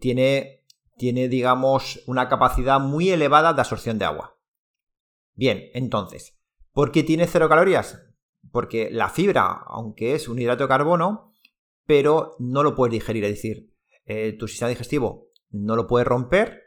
tiene, 0.00 0.64
tiene, 0.96 1.28
digamos, 1.28 2.02
una 2.06 2.28
capacidad 2.28 2.80
muy 2.80 3.10
elevada 3.10 3.52
de 3.52 3.60
absorción 3.60 3.98
de 3.98 4.04
agua. 4.04 4.35
Bien, 5.36 5.68
entonces, 5.74 6.40
¿por 6.72 6.90
qué 6.90 7.02
tiene 7.02 7.26
cero 7.26 7.48
calorías? 7.48 8.02
Porque 8.50 8.90
la 8.90 9.10
fibra, 9.10 9.62
aunque 9.66 10.14
es 10.14 10.28
un 10.28 10.38
hidrato 10.38 10.64
de 10.64 10.68
carbono, 10.68 11.34
pero 11.86 12.36
no 12.38 12.62
lo 12.62 12.74
puedes 12.74 12.92
digerir, 12.92 13.24
es 13.24 13.30
decir, 13.30 13.70
eh, 14.06 14.32
tu 14.32 14.48
sistema 14.48 14.70
digestivo 14.70 15.28
no 15.50 15.76
lo 15.76 15.86
puede 15.86 16.04
romper 16.04 16.62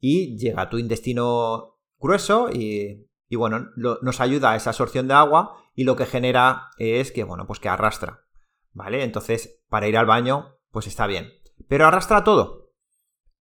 y 0.00 0.36
llega 0.38 0.62
a 0.62 0.70
tu 0.70 0.78
intestino 0.78 1.78
grueso 1.98 2.50
y, 2.50 3.06
bueno, 3.36 3.68
nos 3.76 4.20
ayuda 4.20 4.52
a 4.52 4.56
esa 4.56 4.70
absorción 4.70 5.06
de 5.08 5.14
agua 5.14 5.56
y 5.74 5.84
lo 5.84 5.96
que 5.96 6.06
genera 6.06 6.70
es 6.78 7.12
que, 7.12 7.24
bueno, 7.24 7.46
pues 7.46 7.60
que 7.60 7.68
arrastra, 7.68 8.24
¿vale? 8.72 9.02
Entonces, 9.02 9.62
para 9.68 9.88
ir 9.88 9.96
al 9.96 10.06
baño, 10.06 10.56
pues 10.70 10.86
está 10.86 11.06
bien. 11.06 11.32
Pero 11.68 11.86
arrastra 11.86 12.24
todo. 12.24 12.63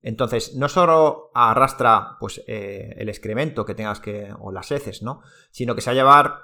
Entonces, 0.03 0.53
no 0.55 0.67
solo 0.67 1.31
arrastra 1.33 2.17
pues, 2.19 2.43
eh, 2.45 2.93
el 2.98 3.07
excremento 3.07 3.65
que 3.65 3.74
tengas 3.74 4.01
que, 4.01 4.33
o 4.38 4.51
las 4.51 4.69
heces, 4.69 5.01
¿no? 5.01 5.22
Sino 5.50 5.75
que 5.75 5.81
se 5.81 5.89
va 5.89 5.91
a 5.91 5.95
llevar 5.95 6.39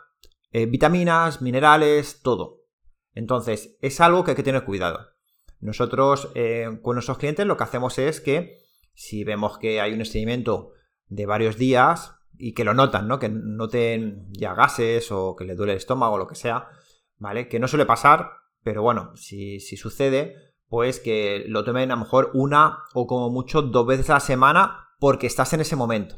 eh, 0.52 0.66
vitaminas, 0.66 1.42
minerales, 1.42 2.22
todo. 2.24 2.64
Entonces, 3.14 3.78
es 3.82 4.00
algo 4.00 4.24
que 4.24 4.32
hay 4.32 4.38
que 4.38 4.44
tener 4.44 4.64
cuidado. 4.64 5.10
Nosotros 5.60 6.30
eh, 6.36 6.80
con 6.82 6.96
nuestros 6.96 7.18
clientes 7.18 7.46
lo 7.46 7.58
que 7.58 7.66
hacemos 7.66 8.00
es 8.00 8.22
que 8.22 8.58
si 8.94 9.26
vemos 9.26 9.58
que 9.58 9.82
hay 9.82 9.92
un 9.92 10.02
estreñimiento 10.02 10.72
de 11.08 11.26
varios 11.26 11.58
días 11.58 12.16
y 12.38 12.54
que 12.54 12.64
lo 12.64 12.74
notan, 12.74 13.10
¿no? 13.10 13.20
Que 13.20 13.28
noten 13.28 14.30
ya 14.32 14.54
gases 14.54 15.12
o 15.12 15.36
que 15.36 15.44
le 15.44 15.56
duele 15.56 15.74
el 15.74 15.80
estómago 15.80 16.16
o 16.16 16.18
lo 16.18 16.28
que 16.28 16.36
sea, 16.36 16.70
¿vale? 17.18 17.50
Que 17.50 17.60
no 17.60 17.68
suele 17.68 17.86
pasar, 17.86 18.32
pero 18.64 18.82
bueno, 18.84 19.18
si, 19.18 19.60
si 19.60 19.76
sucede, 19.76 20.49
pues 20.70 21.00
que 21.00 21.44
lo 21.48 21.64
tomen 21.64 21.92
a 21.92 21.96
lo 21.96 22.02
mejor 22.02 22.32
una 22.34 22.84
o 22.94 23.08
como 23.08 23.30
mucho 23.30 23.62
dos 23.62 23.86
veces 23.86 24.10
a 24.10 24.16
la 24.16 24.20
semana 24.20 24.90
porque 25.00 25.28
estás 25.28 25.52
en 25.54 25.62
ese 25.62 25.76
momento. 25.76 26.16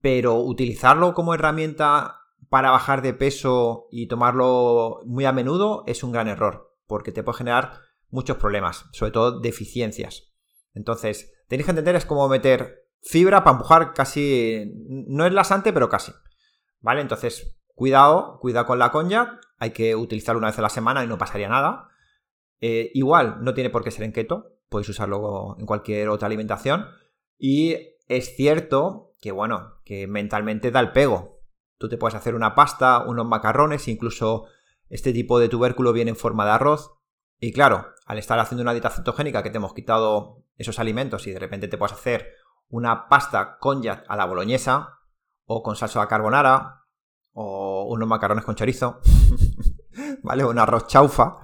Pero 0.00 0.40
utilizarlo 0.40 1.14
como 1.14 1.32
herramienta 1.32 2.18
para 2.48 2.70
bajar 2.70 3.02
de 3.02 3.14
peso 3.14 3.86
y 3.90 4.08
tomarlo 4.08 5.00
muy 5.06 5.24
a 5.24 5.32
menudo 5.32 5.84
es 5.86 6.02
un 6.02 6.12
gran 6.12 6.28
error, 6.28 6.76
porque 6.86 7.12
te 7.12 7.22
puede 7.22 7.38
generar 7.38 7.80
muchos 8.10 8.36
problemas, 8.36 8.86
sobre 8.92 9.12
todo 9.12 9.40
deficiencias. 9.40 10.34
Entonces, 10.74 11.32
tenéis 11.48 11.66
que 11.66 11.70
entender 11.70 11.96
es 11.96 12.04
cómo 12.04 12.28
meter 12.28 12.88
fibra 13.00 13.44
para 13.44 13.56
empujar 13.56 13.94
casi, 13.94 14.72
no 14.88 15.24
es 15.24 15.32
lasante, 15.32 15.72
pero 15.72 15.88
casi. 15.88 16.12
¿Vale? 16.80 17.00
Entonces, 17.00 17.58
cuidado, 17.74 18.38
cuidado 18.40 18.66
con 18.66 18.78
la 18.78 18.90
coña, 18.90 19.40
hay 19.58 19.70
que 19.70 19.94
utilizarlo 19.94 20.38
una 20.38 20.48
vez 20.48 20.58
a 20.58 20.62
la 20.62 20.68
semana 20.68 21.04
y 21.04 21.06
no 21.06 21.18
pasaría 21.18 21.48
nada. 21.48 21.88
Eh, 22.62 22.92
igual, 22.94 23.38
no 23.42 23.54
tiene 23.54 23.70
por 23.70 23.82
qué 23.82 23.90
ser 23.90 24.04
en 24.04 24.12
keto, 24.12 24.54
podéis 24.68 24.88
usarlo 24.88 25.56
en 25.58 25.66
cualquier 25.66 26.08
otra 26.08 26.26
alimentación. 26.26 26.86
Y 27.36 27.76
es 28.06 28.36
cierto 28.36 29.14
que, 29.20 29.32
bueno, 29.32 29.80
que 29.84 30.06
mentalmente 30.06 30.70
da 30.70 30.78
el 30.78 30.92
pego. 30.92 31.40
Tú 31.76 31.88
te 31.88 31.98
puedes 31.98 32.14
hacer 32.14 32.36
una 32.36 32.54
pasta, 32.54 33.04
unos 33.04 33.26
macarrones, 33.26 33.88
incluso 33.88 34.46
este 34.88 35.12
tipo 35.12 35.40
de 35.40 35.48
tubérculo 35.48 35.92
viene 35.92 36.10
en 36.10 36.16
forma 36.16 36.44
de 36.44 36.52
arroz. 36.52 36.92
Y 37.40 37.52
claro, 37.52 37.88
al 38.06 38.18
estar 38.18 38.38
haciendo 38.38 38.62
una 38.62 38.72
dieta 38.72 38.90
cetogénica 38.90 39.42
que 39.42 39.50
te 39.50 39.56
hemos 39.56 39.74
quitado 39.74 40.44
esos 40.56 40.78
alimentos 40.78 41.26
y 41.26 41.32
de 41.32 41.40
repente 41.40 41.66
te 41.66 41.76
puedes 41.76 41.94
hacer 41.96 42.28
una 42.68 43.08
pasta 43.08 43.58
con 43.58 43.82
a 43.88 44.16
la 44.16 44.24
boloñesa 44.24 45.00
o 45.46 45.64
con 45.64 45.74
salsa 45.74 46.06
carbonara 46.06 46.84
o 47.32 47.88
unos 47.88 48.08
macarrones 48.08 48.44
con 48.44 48.54
chorizo, 48.54 49.00
¿vale? 50.22 50.44
Un 50.44 50.60
arroz 50.60 50.86
chaufa, 50.86 51.38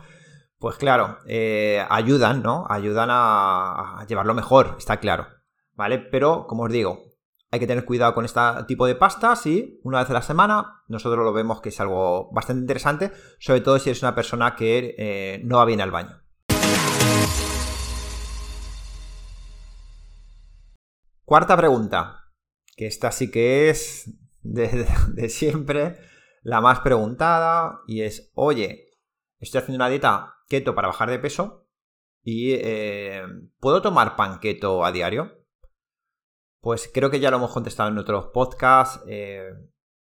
pues 0.59 0.77
claro, 0.77 1.19
eh, 1.27 1.85
ayudan, 1.89 2.43
¿no? 2.43 2.67
Ayudan 2.69 3.09
a, 3.13 4.05
llevarlo 4.09 4.35
mejor, 4.35 4.75
está 4.79 4.99
claro, 4.99 5.29
¿vale? 5.75 5.99
Pero, 5.99 6.47
como 6.49 6.65
os 6.65 6.73
digo, 6.73 7.05
hay 7.51 7.61
que 7.61 7.67
tener 7.67 7.85
cuidado 7.85 8.15
con 8.15 8.25
este 8.25 8.41
tipo 8.67 8.87
de 8.87 8.97
pastas 8.97 9.47
y 9.47 9.81
una 9.85 10.01
vez 10.01 10.11
a 10.11 10.15
la 10.15 10.23
semana 10.23 10.83
nosotros 10.89 11.25
lo 11.25 11.33
vemos 11.33 11.61
que 11.61 11.69
es 11.69 11.81
algo 11.81 12.31
bastante 12.33 12.63
interesante, 12.63 13.13
sobre 13.39 13.61
todo 13.61 13.79
si 13.79 13.91
eres 13.91 14.03
una 14.03 14.17
persona 14.17 14.57
que 14.57 14.97
eh, 14.99 15.41
no 15.45 15.59
va 15.59 15.65
bien 15.65 15.81
al 15.81 15.93
baño. 15.93 16.21
Cuarta 21.25 21.57
pregunta, 21.57 22.25
que 22.75 22.87
esta 22.87 23.13
sí 23.13 23.31
que 23.31 23.71
es 23.71 24.11
de, 24.43 25.29
siempre 25.29 25.99
la 26.43 26.61
más 26.61 26.81
preguntada 26.81 27.81
y 27.87 28.03
es, 28.03 28.33
oye, 28.35 28.99
estoy 29.39 29.61
haciendo 29.61 29.77
una 29.77 29.91
dieta 29.91 30.38
keto 30.49 30.75
para 30.75 30.89
bajar 30.89 31.11
de 31.11 31.19
peso 31.19 31.69
y 32.23 32.53
eh, 32.53 33.23
¿puedo 33.61 33.81
tomar 33.83 34.17
pan 34.17 34.41
keto 34.41 34.85
a 34.85 34.93
diario? 34.93 35.47
Pues 36.61 36.91
creo 36.93 37.11
que 37.11 37.21
ya 37.21 37.31
lo 37.31 37.37
hemos 37.37 37.53
contestado 37.53 37.89
en 37.89 37.99
otros 37.99 38.27
podcasts. 38.35 39.01
Eh, 39.09 39.49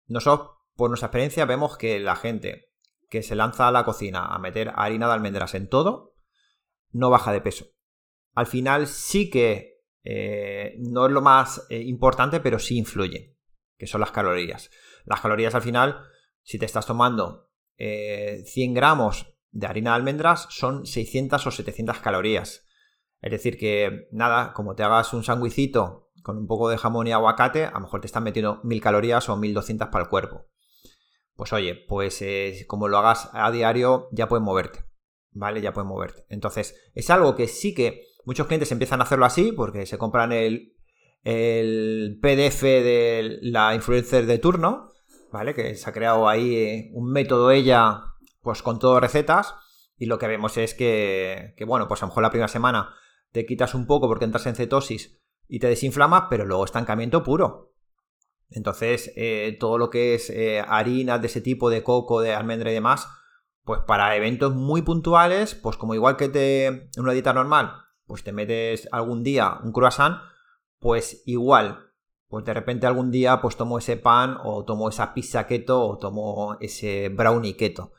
nosotros, 0.06 0.56
por 0.74 0.90
nuestra 0.90 1.06
experiencia, 1.06 1.44
vemos 1.44 1.76
que 1.76 2.00
la 2.00 2.16
gente 2.16 2.72
que 3.08 3.22
se 3.22 3.36
lanza 3.36 3.68
a 3.68 3.72
la 3.72 3.84
cocina 3.84 4.26
a 4.26 4.38
meter 4.38 4.72
harina 4.74 5.06
de 5.06 5.12
almendras 5.12 5.54
en 5.54 5.68
todo, 5.68 6.16
no 6.90 7.10
baja 7.10 7.32
de 7.32 7.40
peso. 7.40 7.66
Al 8.34 8.46
final 8.46 8.86
sí 8.86 9.30
que 9.30 9.84
eh, 10.02 10.74
no 10.78 11.06
es 11.06 11.12
lo 11.12 11.22
más 11.22 11.66
importante, 11.70 12.40
pero 12.40 12.58
sí 12.58 12.76
influye, 12.76 13.36
que 13.78 13.86
son 13.86 14.00
las 14.00 14.10
calorías. 14.10 14.70
Las 15.04 15.20
calorías 15.20 15.54
al 15.54 15.62
final, 15.62 16.00
si 16.42 16.58
te 16.58 16.66
estás 16.66 16.86
tomando 16.86 17.50
100 17.76 18.74
gramos 18.74 19.35
de 19.56 19.66
harina 19.66 19.90
de 19.90 19.96
almendras, 19.96 20.46
son 20.50 20.86
600 20.86 21.46
o 21.46 21.50
700 21.50 21.98
calorías. 21.98 22.66
Es 23.22 23.30
decir, 23.30 23.56
que 23.56 24.06
nada, 24.12 24.52
como 24.52 24.74
te 24.74 24.82
hagas 24.82 25.14
un 25.14 25.24
sanguicito 25.24 26.10
con 26.22 26.36
un 26.36 26.46
poco 26.46 26.68
de 26.68 26.76
jamón 26.76 27.06
y 27.06 27.12
aguacate, 27.12 27.64
a 27.64 27.72
lo 27.72 27.80
mejor 27.80 28.00
te 28.00 28.06
están 28.06 28.24
metiendo 28.24 28.60
1000 28.64 28.80
calorías 28.80 29.28
o 29.28 29.36
1200 29.36 29.88
para 29.88 30.04
el 30.04 30.10
cuerpo. 30.10 30.46
Pues 31.34 31.52
oye, 31.52 31.74
pues 31.74 32.20
eh, 32.20 32.64
como 32.66 32.88
lo 32.88 32.98
hagas 32.98 33.30
a 33.32 33.50
diario, 33.50 34.08
ya 34.12 34.28
puedes 34.28 34.44
moverte. 34.44 34.84
¿Vale? 35.32 35.60
Ya 35.60 35.72
puedes 35.72 35.88
moverte. 35.88 36.24
Entonces, 36.28 36.74
es 36.94 37.10
algo 37.10 37.34
que 37.34 37.46
sí 37.46 37.74
que 37.74 38.04
muchos 38.24 38.46
clientes 38.46 38.72
empiezan 38.72 39.00
a 39.00 39.04
hacerlo 39.04 39.26
así, 39.26 39.52
porque 39.52 39.86
se 39.86 39.98
compran 39.98 40.32
el, 40.32 40.74
el 41.24 42.18
PDF 42.20 42.62
de 42.62 43.38
la 43.42 43.74
influencer 43.74 44.26
de 44.26 44.38
turno, 44.38 44.90
¿vale? 45.32 45.54
Que 45.54 45.74
se 45.74 45.88
ha 45.88 45.92
creado 45.92 46.28
ahí 46.28 46.56
eh, 46.56 46.90
un 46.94 47.10
método 47.10 47.50
ella, 47.50 48.15
pues 48.46 48.62
con 48.62 48.78
todo 48.78 49.00
recetas. 49.00 49.56
Y 49.98 50.06
lo 50.06 50.20
que 50.20 50.28
vemos 50.28 50.56
es 50.56 50.72
que, 50.72 51.56
bueno, 51.66 51.88
pues 51.88 52.00
a 52.00 52.06
lo 52.06 52.10
mejor 52.10 52.22
la 52.22 52.30
primera 52.30 52.46
semana 52.46 52.94
te 53.32 53.44
quitas 53.44 53.74
un 53.74 53.88
poco 53.88 54.06
porque 54.06 54.24
entras 54.24 54.46
en 54.46 54.54
cetosis 54.54 55.20
y 55.48 55.58
te 55.58 55.66
desinflamas, 55.66 56.26
pero 56.30 56.44
luego 56.44 56.64
estancamiento 56.64 57.24
puro. 57.24 57.74
Entonces, 58.48 59.12
eh, 59.16 59.56
todo 59.58 59.78
lo 59.78 59.90
que 59.90 60.14
es 60.14 60.30
eh, 60.30 60.62
harinas 60.64 61.20
de 61.20 61.26
ese 61.26 61.40
tipo, 61.40 61.70
de 61.70 61.82
coco, 61.82 62.20
de 62.20 62.34
almendra 62.34 62.70
y 62.70 62.74
demás, 62.74 63.08
pues 63.64 63.80
para 63.80 64.14
eventos 64.14 64.54
muy 64.54 64.82
puntuales, 64.82 65.56
pues 65.56 65.76
como 65.76 65.96
igual 65.96 66.16
que 66.16 66.28
te, 66.28 66.66
en 66.66 66.90
una 66.98 67.14
dieta 67.14 67.32
normal, 67.32 67.72
pues 68.06 68.22
te 68.22 68.30
metes 68.30 68.88
algún 68.92 69.24
día 69.24 69.58
un 69.64 69.72
croissant, 69.72 70.18
pues 70.78 71.24
igual, 71.26 71.90
pues 72.28 72.44
de 72.44 72.54
repente 72.54 72.86
algún 72.86 73.10
día 73.10 73.40
pues 73.40 73.56
tomo 73.56 73.78
ese 73.78 73.96
pan 73.96 74.38
o 74.44 74.64
tomo 74.64 74.88
esa 74.88 75.14
pizza 75.14 75.48
keto 75.48 75.84
o 75.84 75.98
tomo 75.98 76.56
ese 76.60 77.08
brownie 77.08 77.56
keto. 77.56 77.90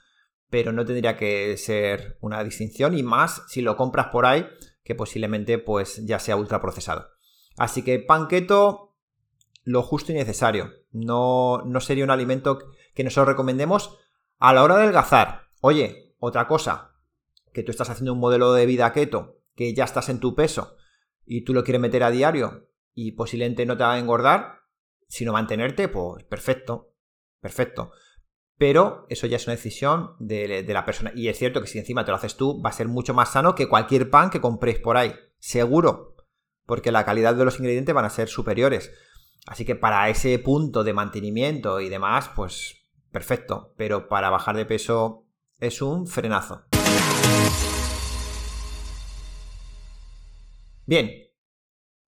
Pero 0.49 0.71
no 0.71 0.85
tendría 0.85 1.17
que 1.17 1.57
ser 1.57 2.17
una 2.21 2.43
distinción 2.43 2.97
y 2.97 3.03
más 3.03 3.43
si 3.47 3.61
lo 3.61 3.75
compras 3.75 4.07
por 4.07 4.25
ahí, 4.25 4.47
que 4.83 4.95
posiblemente 4.95 5.57
pues 5.57 6.05
ya 6.05 6.19
sea 6.19 6.37
ultra 6.37 6.61
procesado. 6.61 7.09
Así 7.57 7.81
que 7.81 7.99
pan 7.99 8.27
keto, 8.27 8.95
lo 9.63 9.83
justo 9.83 10.11
y 10.11 10.15
necesario. 10.15 10.71
No, 10.91 11.63
no 11.65 11.81
sería 11.81 12.03
un 12.03 12.11
alimento 12.11 12.59
que 12.93 13.03
nosotros 13.03 13.27
recomendemos 13.27 13.97
a 14.39 14.53
la 14.53 14.63
hora 14.63 14.77
de 14.77 14.83
adelgazar. 14.83 15.49
Oye, 15.59 16.15
otra 16.19 16.47
cosa, 16.47 16.95
que 17.53 17.63
tú 17.63 17.71
estás 17.71 17.89
haciendo 17.89 18.13
un 18.13 18.19
modelo 18.19 18.53
de 18.53 18.65
vida 18.65 18.93
keto, 18.93 19.41
que 19.55 19.73
ya 19.73 19.83
estás 19.83 20.09
en 20.09 20.19
tu 20.19 20.35
peso 20.35 20.77
y 21.25 21.41
tú 21.41 21.53
lo 21.53 21.63
quieres 21.63 21.81
meter 21.81 22.03
a 22.03 22.11
diario 22.11 22.69
y 22.93 23.11
posiblemente 23.11 23.65
no 23.65 23.75
te 23.75 23.83
va 23.83 23.93
a 23.93 23.99
engordar, 23.99 24.61
sino 25.07 25.33
mantenerte, 25.33 25.87
pues 25.87 26.23
perfecto, 26.23 26.93
perfecto. 27.41 27.91
Pero 28.57 29.05
eso 29.09 29.27
ya 29.27 29.37
es 29.37 29.45
una 29.45 29.55
decisión 29.55 30.15
de, 30.19 30.65
la 30.67 30.85
persona. 30.85 31.11
Y 31.15 31.27
es 31.27 31.37
cierto 31.37 31.61
que 31.61 31.67
si 31.67 31.77
encima 31.77 32.03
te 32.03 32.11
lo 32.11 32.17
haces 32.17 32.37
tú, 32.37 32.61
va 32.61 32.71
a 32.71 32.73
ser 32.73 32.87
mucho 32.87 33.13
más 33.13 33.31
sano 33.31 33.53
que 33.53 33.69
cualquier 33.69 34.09
pan 34.09 34.29
que 34.31 34.41
compréis 34.41 34.79
por 34.79 34.97
ahí. 34.97 35.13
Seguro 35.37 36.15
porque 36.65 36.91
la 36.91 37.05
calidad 37.05 37.35
de 37.35 37.45
los 37.45 37.59
ingredientes 37.59 37.95
van 37.95 38.05
a 38.05 38.09
ser 38.09 38.27
superiores. 38.27 38.91
Así 39.45 39.63
que 39.63 39.75
para 39.75 40.09
ese 40.09 40.37
punto 40.39 40.83
de 40.83 40.93
mantenimiento 40.93 41.79
y 41.79 41.87
demás, 41.87 42.29
pues 42.35 42.87
perfecto. 43.11 43.73
Pero 43.77 44.07
para 44.09 44.29
bajar 44.29 44.57
de 44.57 44.65
peso 44.65 45.25
es 45.59 45.81
un 45.81 46.07
frenazo. 46.07 46.65
Bien. 50.85 51.11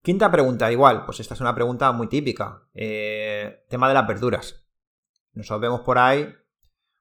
Quinta 0.03 0.29
pregunta, 0.29 0.69
igual, 0.69 1.05
pues 1.05 1.21
esta 1.21 1.33
es 1.33 1.39
una 1.39 1.55
pregunta 1.55 1.91
muy 1.93 2.07
típica. 2.07 2.67
Eh, 2.73 3.63
tema 3.69 3.87
de 3.87 3.93
las 3.93 4.05
verduras. 4.05 4.62
Nosotros 5.33 5.61
vemos 5.61 5.81
por 5.81 5.97
ahí, 5.97 6.33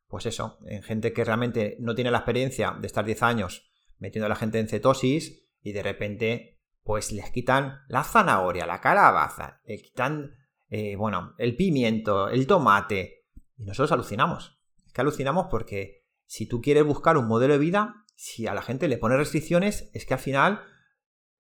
pues 0.08 0.26
eso, 0.26 0.58
en 0.66 0.82
gente 0.82 1.12
que 1.12 1.24
realmente 1.24 1.76
no 1.80 1.94
tiene 1.94 2.10
la 2.10 2.18
experiencia 2.18 2.76
de 2.80 2.86
estar 2.86 3.04
10 3.04 3.22
años 3.22 3.70
metiendo 3.98 4.26
a 4.26 4.28
la 4.28 4.36
gente 4.36 4.58
en 4.58 4.68
cetosis 4.68 5.46
y 5.60 5.72
de 5.72 5.82
repente 5.82 6.52
pues 6.82 7.12
les 7.12 7.30
quitan 7.30 7.82
la 7.88 8.02
zanahoria, 8.02 8.66
la 8.66 8.80
calabaza, 8.80 9.60
le 9.64 9.80
quitan, 9.80 10.34
eh, 10.68 10.96
bueno, 10.96 11.34
el 11.38 11.54
pimiento, 11.54 12.28
el 12.28 12.46
tomate. 12.46 13.26
Y 13.56 13.64
nosotros 13.64 13.92
alucinamos. 13.92 14.58
Es 14.84 14.92
que 14.92 15.00
alucinamos 15.00 15.46
porque 15.50 16.04
si 16.26 16.46
tú 16.46 16.60
quieres 16.60 16.84
buscar 16.84 17.16
un 17.16 17.28
modelo 17.28 17.52
de 17.52 17.60
vida, 17.60 18.04
si 18.16 18.46
a 18.46 18.54
la 18.54 18.62
gente 18.62 18.88
le 18.88 18.98
pones 18.98 19.18
restricciones, 19.18 19.90
es 19.94 20.06
que 20.06 20.14
al 20.14 20.20
final 20.20 20.62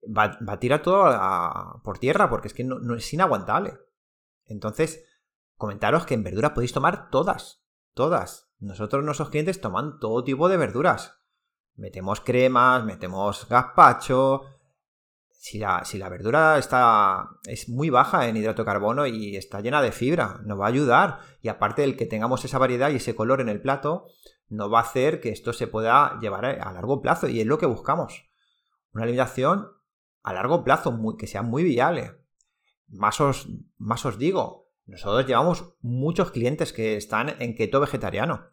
va, 0.05 0.39
a 0.47 0.59
tirar 0.59 0.83
todo 0.83 1.81
por 1.83 1.99
tierra 1.99 2.29
porque 2.29 2.49
es 2.49 2.55
que 2.55 2.65
no, 2.65 2.95
es 2.97 3.13
inaguantable. 3.13 3.79
Entonces, 4.45 5.05
comentaros 5.59 6.07
que 6.07 6.15
en 6.15 6.25
verduras 6.25 6.53
podéis 6.53 6.73
tomar 6.73 7.11
todas, 7.11 7.63
todas. 7.93 8.51
Nosotros, 8.59 9.05
nuestros 9.05 9.29
clientes, 9.29 9.61
toman 9.61 9.99
todo 10.01 10.25
tipo 10.25 10.49
de 10.49 10.57
verduras. 10.57 11.21
Metemos 11.77 12.21
cremas, 12.21 12.85
metemos 12.85 13.47
gazpacho, 13.49 14.43
si 15.41 15.59
la, 15.59 16.09
verdura 16.09 16.59
está, 16.59 17.31
es 17.45 17.69
muy 17.69 17.91
baja 17.91 18.27
en 18.27 18.37
hidrato 18.37 18.63
de 18.63 18.67
carbono 18.67 19.07
y 19.07 19.37
está 19.37 19.61
llena 19.61 19.81
de 19.81 19.93
fibra, 19.93 20.41
nos 20.45 20.59
va 20.59 20.67
a 20.67 20.69
ayudar. 20.69 21.21
Y 21.41 21.49
aparte 21.49 21.83
del 21.83 21.97
que 21.97 22.07
tengamos 22.07 22.45
esa 22.45 22.59
variedad 22.59 22.91
y 22.91 22.97
ese 22.97 23.15
color 23.15 23.41
en 23.41 23.49
el 23.49 23.63
plato, 23.63 24.07
nos 24.49 24.73
va 24.73 24.81
a 24.81 24.83
hacer 24.83 25.21
que 25.21 25.31
esto 25.31 25.53
se 25.53 25.69
pueda 25.69 26.19
llevar 26.21 26.45
a 26.45 26.73
largo 26.73 27.01
plazo 27.01 27.29
y 27.29 27.41
es 27.41 27.47
lo 27.47 27.59
que 27.59 27.67
buscamos. 27.67 28.29
Una 28.93 29.05
alimentación 29.05 29.69
a 30.25 30.33
largo 30.33 30.65
plazo 30.65 30.99
que 31.17 31.29
sea 31.29 31.43
muy 31.43 31.63
viable. 31.63 32.17
Más 32.89 33.21
os, 33.21 33.49
más 33.77 34.05
os 34.07 34.19
digo, 34.19 34.68
nosotros 34.89 35.27
llevamos 35.27 35.75
muchos 35.81 36.33
clientes 36.33 36.73
que 36.73 36.97
están 36.97 37.41
en 37.41 37.55
keto 37.55 37.81
vegetariano. 37.81 38.51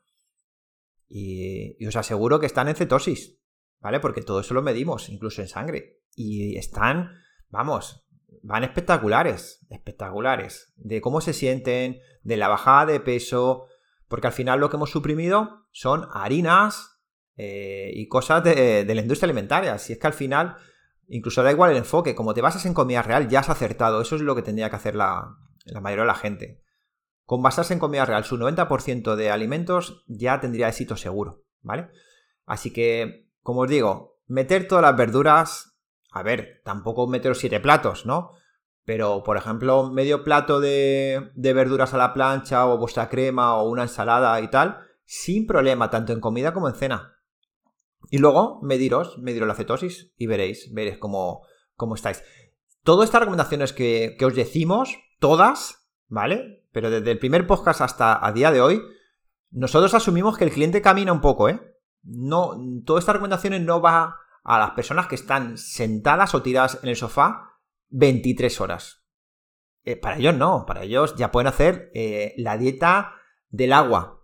Y, 1.07 1.85
os 1.85 1.95
aseguro 1.95 2.39
que 2.39 2.45
están 2.45 2.67
en 2.67 2.75
cetosis, 2.75 3.39
¿vale? 3.79 3.99
Porque 3.99 4.21
todo 4.21 4.41
eso 4.41 4.53
lo 4.53 4.61
medimos, 4.61 5.09
incluso 5.09 5.41
en 5.41 5.47
sangre 5.47 6.01
y 6.15 6.57
están, 6.57 7.11
vamos, 7.49 8.07
van 8.41 8.63
espectaculares, 8.63 9.65
espectaculares, 9.69 10.73
de 10.77 11.01
cómo 11.01 11.21
se 11.21 11.33
sienten, 11.33 11.99
de 12.23 12.37
la 12.37 12.47
bajada 12.47 12.87
de 12.87 12.99
peso, 12.99 13.65
porque 14.07 14.27
al 14.27 14.33
final 14.33 14.59
lo 14.59 14.69
que 14.69 14.77
hemos 14.77 14.91
suprimido 14.91 15.67
son 15.71 16.07
harinas 16.13 17.01
eh, 17.37 17.91
y 17.93 18.07
cosas 18.07 18.43
de, 18.43 18.85
la 18.87 19.01
industria 19.01 19.27
alimentaria. 19.27 19.77
Si 19.77 19.93
es 19.93 19.99
que 19.99 20.07
al 20.07 20.13
final, 20.13 20.55
incluso 21.07 21.43
da 21.43 21.51
igual 21.51 21.71
el 21.71 21.77
enfoque, 21.77 22.15
como 22.15 22.33
te 22.33 22.41
basas 22.41 22.65
en 22.65 22.73
comida 22.73 23.01
real, 23.01 23.27
ya 23.27 23.39
has 23.41 23.49
acertado. 23.49 24.01
Eso 24.01 24.15
es 24.15 24.21
lo 24.21 24.35
que 24.35 24.41
tendría 24.41 24.69
que 24.69 24.75
hacer 24.77 24.95
la, 24.95 25.37
la 25.65 25.81
mayoría 25.81 26.03
de 26.03 26.07
la 26.07 26.15
gente. 26.15 26.61
Con 27.25 27.41
basarse 27.41 27.73
en 27.73 27.79
comida 27.79 28.05
real, 28.05 28.23
su 28.23 28.37
90% 28.37 29.15
de 29.15 29.31
alimentos 29.31 30.03
ya 30.07 30.39
tendría 30.39 30.69
éxito 30.69 30.95
seguro, 30.95 31.43
¿vale? 31.61 31.89
Así 32.45 32.71
que, 32.71 33.29
como 33.41 33.61
os 33.61 33.69
digo, 33.69 34.19
meter 34.27 34.67
todas 34.67 34.83
las 34.83 34.95
verduras 34.95 35.75
a 36.15 36.23
ver, 36.23 36.61
tampoco 36.63 37.07
meteros 37.07 37.39
siete 37.39 37.59
platos, 37.59 38.05
¿no? 38.05 38.31
Pero, 38.85 39.21
por 39.21 39.35
ejemplo, 39.35 39.91
medio 39.91 40.23
plato 40.23 40.61
de, 40.61 41.29
verduras 41.35 41.93
a 41.93 41.97
la 41.97 42.13
plancha 42.13 42.67
o 42.67 42.77
vuestra 42.77 43.09
crema 43.09 43.57
o 43.57 43.69
una 43.69 43.81
ensalada 43.81 44.39
y 44.39 44.49
tal, 44.49 44.79
sin 45.03 45.45
problema, 45.45 45.89
tanto 45.89 46.13
en 46.13 46.21
comida 46.21 46.53
como 46.53 46.69
en 46.69 46.75
cena. 46.75 47.17
Y 48.09 48.19
luego 48.19 48.61
mediros, 48.61 49.17
mediros 49.17 49.45
la 49.45 49.55
cetosis 49.55 50.13
y 50.15 50.27
veréis, 50.27 50.73
veréis 50.73 50.99
cómo, 50.99 51.41
estáis. 51.95 52.23
Todas 52.83 53.09
estas 53.09 53.19
recomendaciones 53.19 53.73
que 53.73 54.15
os 54.23 54.35
decimos, 54.35 54.97
todas, 55.19 55.87
¿vale? 56.07 56.65
Pero 56.71 56.89
desde 56.89 57.11
el 57.11 57.19
primer 57.19 57.47
podcast 57.47 57.81
hasta 57.81 58.25
a 58.25 58.31
día 58.31 58.51
de 58.51 58.61
hoy, 58.61 58.81
nosotros 59.51 59.93
asumimos 59.93 60.37
que 60.37 60.43
el 60.43 60.51
cliente 60.51 60.81
camina 60.81 61.13
un 61.13 61.21
poco, 61.21 61.49
¿eh? 61.49 61.59
No, 62.03 62.55
todas 62.85 63.03
estas 63.03 63.15
recomendaciones 63.15 63.61
no 63.61 63.81
va 63.81 64.19
a 64.43 64.59
las 64.59 64.71
personas 64.71 65.07
que 65.07 65.15
están 65.15 65.57
sentadas 65.57 66.35
o 66.35 66.41
tiradas 66.43 66.79
en 66.83 66.89
el 66.89 66.95
sofá 66.95 67.59
23 67.89 68.61
horas. 68.61 69.03
Eh, 69.83 69.95
para 69.95 70.17
ellos 70.17 70.35
no, 70.35 70.65
para 70.65 70.83
ellos 70.83 71.15
ya 71.15 71.31
pueden 71.31 71.47
hacer 71.47 71.91
eh, 71.93 72.33
la 72.37 72.57
dieta 72.57 73.15
del 73.49 73.73
agua. 73.73 74.23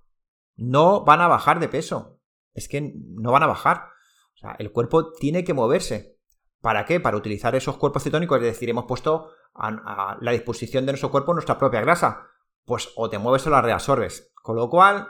No 0.55 1.03
van 1.05 1.21
a 1.21 1.27
bajar 1.27 1.59
de 1.59 1.69
peso. 1.69 2.19
Es 2.53 2.67
que 2.67 2.93
no 2.95 3.31
van 3.31 3.43
a 3.43 3.47
bajar. 3.47 3.87
O 4.35 4.37
sea, 4.37 4.55
el 4.59 4.71
cuerpo 4.71 5.13
tiene 5.13 5.43
que 5.43 5.53
moverse. 5.53 6.19
¿Para 6.61 6.85
qué? 6.85 6.99
Para 6.99 7.17
utilizar 7.17 7.55
esos 7.55 7.77
cuerpos 7.77 8.03
cetónicos. 8.03 8.37
Es 8.37 8.43
decir, 8.43 8.69
hemos 8.69 8.85
puesto 8.85 9.31
a, 9.53 10.17
la 10.21 10.31
disposición 10.31 10.85
de 10.85 10.93
nuestro 10.93 11.11
cuerpo 11.11 11.33
nuestra 11.33 11.57
propia 11.57 11.81
grasa. 11.81 12.27
Pues 12.65 12.89
o 12.95 13.09
te 13.09 13.17
mueves 13.17 13.45
o 13.47 13.49
la 13.49 13.61
reabsorbes. 13.61 14.31
Con 14.35 14.55
lo 14.55 14.69
cual, 14.69 15.09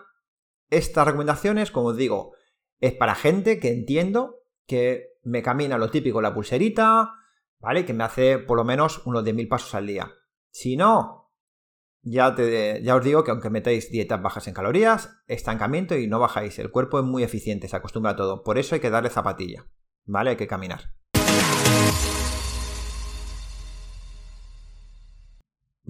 estas 0.70 1.06
recomendaciones, 1.06 1.72
como 1.72 1.90
os 1.90 1.98
digo, 1.98 2.34
es 2.80 2.94
para 2.94 3.16
gente 3.16 3.60
que 3.60 3.70
entiendo 3.70 4.42
que 4.66 5.12
me 5.24 5.44
camina 5.44 5.78
lo 5.78 5.92
típico, 5.92 6.22
la 6.22 6.34
pulserita, 6.34 7.14
¿vale? 7.60 7.86
Que 7.86 7.94
me 7.94 8.04
hace 8.04 8.40
por 8.40 8.58
lo 8.58 8.64
menos 8.64 9.06
unos 9.06 9.24
10.000 9.24 9.48
pasos 9.48 9.76
al 9.76 9.88
día. 9.88 10.12
Si 10.50 10.76
no, 10.78 11.32
ya, 12.04 12.34
te, 12.36 12.82
ya 12.84 12.96
os 12.96 13.04
digo 13.04 13.24
que 13.24 13.32
aunque 13.32 13.50
metáis 13.50 13.92
dietas 13.92 14.22
bajas 14.22 14.48
en 14.48 14.54
calorías, 14.54 15.22
estancamiento 15.28 15.96
y 15.96 16.08
no 16.08 16.20
bajáis. 16.20 16.58
El 16.60 16.72
cuerpo 16.72 17.00
es 17.00 17.06
muy 17.06 17.24
eficiente, 17.24 17.68
se 17.68 17.76
acostumbra 17.76 18.12
a 18.12 18.16
todo. 18.16 18.44
Por 18.44 18.58
eso 18.58 18.76
hay 18.76 18.82
que 18.82 18.90
darle 18.90 19.10
zapatilla, 19.10 19.68
¿vale? 20.06 20.32
Hay 20.32 20.38
que 20.38 20.48
caminar. 20.48 20.94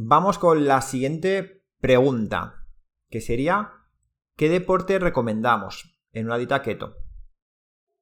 Vamos 0.04 0.40
con 0.40 0.66
la 0.66 0.82
siguiente 0.82 1.64
pregunta, 1.80 2.66
que 3.12 3.22
sería, 3.22 3.74
¿qué 4.36 4.50
deporte 4.50 4.98
recomendamos 4.98 6.02
en 6.12 6.26
una 6.26 6.40
dieta 6.40 6.64
keto? 6.64 6.96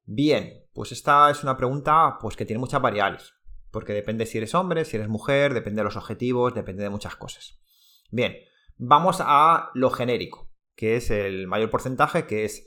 Bien, 0.05 0.65
pues 0.73 0.93
esta 0.93 1.29
es 1.29 1.43
una 1.43 1.57
pregunta 1.57 2.17
pues, 2.21 2.37
que 2.37 2.45
tiene 2.45 2.61
muchas 2.61 2.81
variables 2.81 3.33
porque 3.69 3.91
depende 3.91 4.25
si 4.25 4.37
eres 4.37 4.55
hombre, 4.55 4.85
si 4.85 4.95
eres 4.95 5.09
mujer, 5.09 5.53
depende 5.53 5.81
de 5.81 5.83
los 5.83 5.97
objetivos, 5.97 6.53
depende 6.53 6.83
de 6.83 6.89
muchas 6.89 7.17
cosas. 7.17 7.59
Bien, 8.11 8.37
vamos 8.77 9.17
a 9.19 9.69
lo 9.73 9.89
genérico, 9.89 10.53
que 10.75 10.95
es 10.95 11.11
el 11.11 11.47
mayor 11.47 11.69
porcentaje, 11.69 12.25
que 12.25 12.45
es 12.45 12.65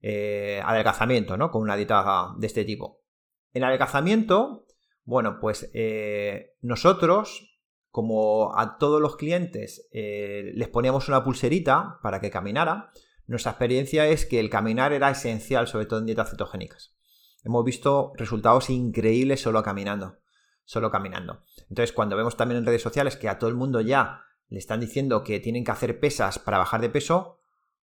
eh, 0.00 0.60
adelgazamiento, 0.64 1.36
¿no? 1.36 1.52
Con 1.52 1.62
una 1.62 1.76
dieta 1.76 2.34
de 2.36 2.46
este 2.48 2.64
tipo. 2.64 3.00
En 3.52 3.62
adelgazamiento, 3.62 4.66
bueno, 5.04 5.38
pues 5.40 5.70
eh, 5.72 6.56
nosotros, 6.60 7.51
como 7.92 8.58
a 8.58 8.78
todos 8.78 9.00
los 9.00 9.14
clientes 9.14 9.88
eh, 9.92 10.50
les 10.54 10.68
poníamos 10.68 11.06
una 11.06 11.22
pulserita 11.22 12.00
para 12.02 12.20
que 12.20 12.30
caminara, 12.30 12.90
nuestra 13.28 13.52
experiencia 13.52 14.08
es 14.08 14.26
que 14.26 14.40
el 14.40 14.50
caminar 14.50 14.92
era 14.92 15.10
esencial, 15.10 15.68
sobre 15.68 15.86
todo 15.86 16.00
en 16.00 16.06
dietas 16.06 16.30
cetogénicas. 16.30 16.96
Hemos 17.44 17.64
visto 17.64 18.12
resultados 18.16 18.68
increíbles 18.70 19.40
solo 19.40 19.62
caminando 19.62 20.16
solo 20.64 20.90
caminando. 20.90 21.44
Entonces, 21.68 21.92
cuando 21.92 22.16
vemos 22.16 22.36
también 22.36 22.58
en 22.58 22.66
redes 22.66 22.82
sociales 22.82 23.16
que 23.16 23.28
a 23.28 23.38
todo 23.38 23.50
el 23.50 23.56
mundo 23.56 23.80
ya 23.80 24.24
le 24.48 24.58
están 24.58 24.80
diciendo 24.80 25.22
que 25.22 25.40
tienen 25.40 25.64
que 25.64 25.70
hacer 25.70 26.00
pesas 26.00 26.38
para 26.38 26.58
bajar 26.58 26.80
de 26.80 26.90
peso, 26.90 27.38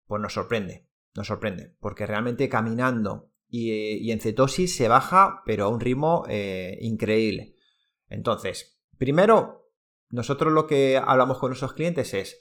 pues 0.06 0.20
nos 0.20 0.34
sorprende, 0.34 0.88
nos 1.14 1.26
sorprende, 1.26 1.74
porque 1.80 2.06
realmente 2.06 2.48
caminando 2.48 3.30
y, 3.48 4.10
en 4.10 4.20
cetosis 4.20 4.74
se 4.76 4.88
baja, 4.88 5.42
pero 5.46 5.64
a 5.64 5.68
un 5.68 5.80
ritmo 5.80 6.24
eh, 6.28 6.78
increíble. 6.80 7.54
Entonces, 8.08 8.80
primero, 8.98 9.63
nosotros 10.14 10.52
lo 10.52 10.66
que 10.66 10.96
hablamos 11.04 11.38
con 11.38 11.50
nuestros 11.50 11.72
clientes 11.72 12.14
es, 12.14 12.40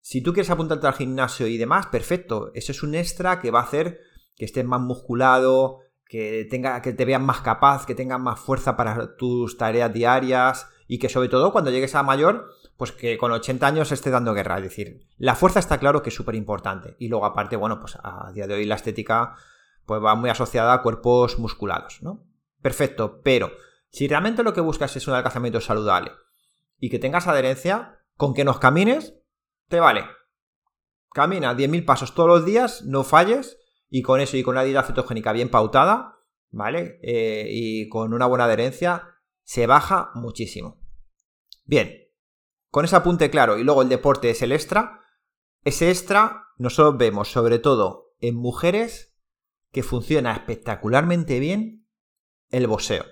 si 0.00 0.22
tú 0.22 0.32
quieres 0.32 0.50
apuntarte 0.50 0.86
al 0.86 0.94
gimnasio 0.94 1.48
y 1.48 1.58
demás, 1.58 1.86
perfecto, 1.86 2.52
eso 2.54 2.70
es 2.70 2.84
un 2.84 2.94
extra 2.94 3.40
que 3.40 3.50
va 3.50 3.60
a 3.60 3.64
hacer 3.64 4.00
que 4.36 4.44
estés 4.44 4.64
más 4.64 4.80
musculado, 4.80 5.80
que, 6.04 6.46
tenga, 6.48 6.80
que 6.82 6.92
te 6.92 7.04
vean 7.04 7.24
más 7.24 7.40
capaz, 7.40 7.86
que 7.86 7.96
tengan 7.96 8.22
más 8.22 8.38
fuerza 8.38 8.76
para 8.76 9.16
tus 9.16 9.56
tareas 9.56 9.92
diarias 9.92 10.68
y 10.86 11.00
que 11.00 11.08
sobre 11.08 11.28
todo 11.28 11.50
cuando 11.50 11.72
llegues 11.72 11.96
a 11.96 12.04
mayor, 12.04 12.50
pues 12.76 12.92
que 12.92 13.18
con 13.18 13.32
80 13.32 13.66
años 13.66 13.90
esté 13.90 14.10
dando 14.10 14.32
guerra. 14.32 14.58
Es 14.58 14.64
decir, 14.64 15.08
la 15.16 15.34
fuerza 15.34 15.58
está 15.58 15.78
claro 15.78 16.02
que 16.02 16.10
es 16.10 16.14
súper 16.14 16.36
importante. 16.36 16.94
Y 17.00 17.08
luego 17.08 17.26
aparte, 17.26 17.56
bueno, 17.56 17.80
pues 17.80 17.98
a 18.00 18.30
día 18.32 18.46
de 18.46 18.54
hoy 18.54 18.64
la 18.64 18.76
estética 18.76 19.34
pues 19.86 20.00
va 20.00 20.14
muy 20.14 20.30
asociada 20.30 20.74
a 20.74 20.82
cuerpos 20.82 21.40
musculados, 21.40 22.00
¿no? 22.02 22.24
Perfecto, 22.62 23.20
pero 23.24 23.50
si 23.90 24.06
realmente 24.06 24.44
lo 24.44 24.52
que 24.52 24.60
buscas 24.60 24.94
es 24.94 25.08
un 25.08 25.14
alcanzamiento 25.14 25.60
saludable 25.60 26.12
y 26.78 26.90
que 26.90 26.98
tengas 26.98 27.26
adherencia, 27.26 28.00
con 28.16 28.34
que 28.34 28.44
nos 28.44 28.58
camines, 28.58 29.14
te 29.68 29.80
vale. 29.80 30.04
Camina 31.12 31.54
10.000 31.54 31.84
pasos 31.84 32.14
todos 32.14 32.28
los 32.28 32.44
días, 32.44 32.82
no 32.82 33.04
falles 33.04 33.58
y 33.88 34.02
con 34.02 34.20
eso 34.20 34.36
y 34.36 34.42
con 34.42 34.54
una 34.54 34.64
dieta 34.64 34.82
cetogénica 34.82 35.32
bien 35.32 35.50
pautada, 35.50 36.18
¿vale? 36.50 36.98
Eh, 37.02 37.48
y 37.50 37.88
con 37.88 38.12
una 38.12 38.26
buena 38.26 38.44
adherencia, 38.44 39.16
se 39.42 39.66
baja 39.66 40.10
muchísimo. 40.14 40.80
Bien, 41.64 42.06
con 42.70 42.84
ese 42.84 42.96
apunte 42.96 43.30
claro 43.30 43.58
y 43.58 43.64
luego 43.64 43.82
el 43.82 43.88
deporte 43.88 44.30
es 44.30 44.42
el 44.42 44.52
extra, 44.52 45.00
ese 45.62 45.90
extra 45.90 46.48
nosotros 46.58 46.98
vemos 46.98 47.30
sobre 47.30 47.58
todo 47.58 48.14
en 48.20 48.36
mujeres 48.36 49.16
que 49.72 49.82
funciona 49.82 50.32
espectacularmente 50.32 51.40
bien 51.40 51.86
el 52.50 52.66
boxeo. 52.66 53.04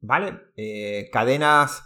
¿Vale? 0.00 0.40
Eh, 0.56 1.10
cadenas 1.12 1.84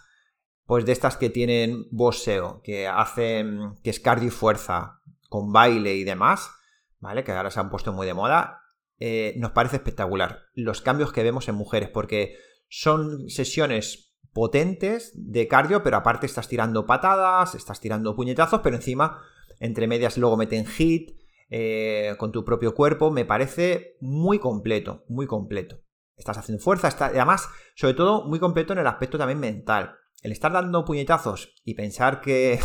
pues 0.67 0.85
de 0.85 0.93
estas 0.93 1.17
que 1.17 1.31
tienen 1.31 1.87
boxeo, 1.91 2.61
que 2.63 2.89
hacen, 2.89 3.77
que 3.83 3.91
es 3.91 4.01
cardio 4.01 4.29
y 4.29 4.33
fuerza, 4.33 5.01
con 5.29 5.53
baile 5.53 5.95
y 5.95 6.05
demás, 6.05 6.51
¿vale? 6.99 7.25
Que 7.25 7.33
ahora 7.33 7.51
se 7.51 7.61
han 7.61 7.71
puesto 7.71 7.93
muy 7.93 8.07
de 8.07 8.15
moda, 8.15 8.63
eh, 8.99 9.35
nos 9.37 9.53
parece 9.53 9.77
espectacular. 9.77 10.43
Los 10.55 10.83
cambios 10.83 11.13
que 11.13 11.23
vemos 11.23 11.49
en 11.49 11.55
mujeres, 11.55 11.89
porque 11.89 12.37
son 12.69 13.29
sesiones 13.29 14.15
potentes 14.33 15.13
de 15.15 15.49
cardio, 15.49 15.83
pero 15.83 15.99
aparte 15.99 16.27
estás 16.27 16.49
tirando 16.49 16.85
patadas, 16.85 17.55
estás 17.55 17.81
tirando 17.81 18.17
puñetazos, 18.17 18.61
pero 18.63 18.77
encima, 18.77 19.23
entre 19.61 19.87
medias, 19.87 20.19
luego 20.19 20.37
meten 20.37 20.67
hit 20.67 21.17
eh, 21.49 22.15
con 22.19 22.33
tu 22.33 22.45
propio 22.45 22.75
cuerpo. 22.75 23.11
Me 23.11 23.25
parece 23.25 23.97
muy 24.01 24.39
completo, 24.39 25.05
muy 25.09 25.27
completo. 25.27 25.79
Estás 26.17 26.39
haciendo 26.39 26.63
fuerza, 26.63 26.89
está, 26.89 27.07
además, 27.07 27.49
sobre 27.75 27.95
todo, 27.95 28.27
muy 28.27 28.39
completo 28.39 28.73
en 28.73 28.81
el 28.81 28.87
aspecto 28.87 29.17
también 29.17 29.39
mental. 29.39 29.97
El 30.23 30.33
estar 30.33 30.53
dando 30.53 30.85
puñetazos 30.85 31.55
y 31.65 31.75
pensar 31.75 32.21
que, 32.21 32.59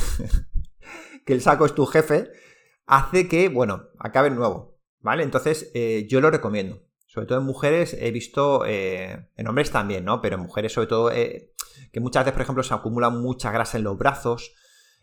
que 1.25 1.33
el 1.33 1.41
saco 1.41 1.65
es 1.65 1.75
tu 1.75 1.85
jefe, 1.85 2.31
hace 2.85 3.27
que, 3.27 3.49
bueno, 3.49 3.89
acabe 3.99 4.29
nuevo, 4.29 4.79
¿vale? 4.99 5.23
Entonces, 5.23 5.71
eh, 5.73 6.07
yo 6.09 6.21
lo 6.21 6.31
recomiendo. 6.31 6.83
Sobre 7.05 7.27
todo 7.27 7.39
en 7.39 7.45
mujeres 7.45 7.95
he 7.99 8.11
visto, 8.11 8.65
eh, 8.65 9.29
en 9.35 9.47
hombres 9.47 9.71
también, 9.71 10.05
¿no? 10.05 10.21
Pero 10.21 10.37
en 10.37 10.43
mujeres 10.43 10.73
sobre 10.73 10.87
todo, 10.87 11.11
eh, 11.11 11.53
que 11.91 11.99
muchas 11.99 12.23
veces, 12.23 12.33
por 12.33 12.41
ejemplo, 12.43 12.63
se 12.63 12.73
acumula 12.73 13.09
mucha 13.09 13.51
grasa 13.51 13.77
en 13.77 13.83
los 13.83 13.97
brazos 13.97 14.53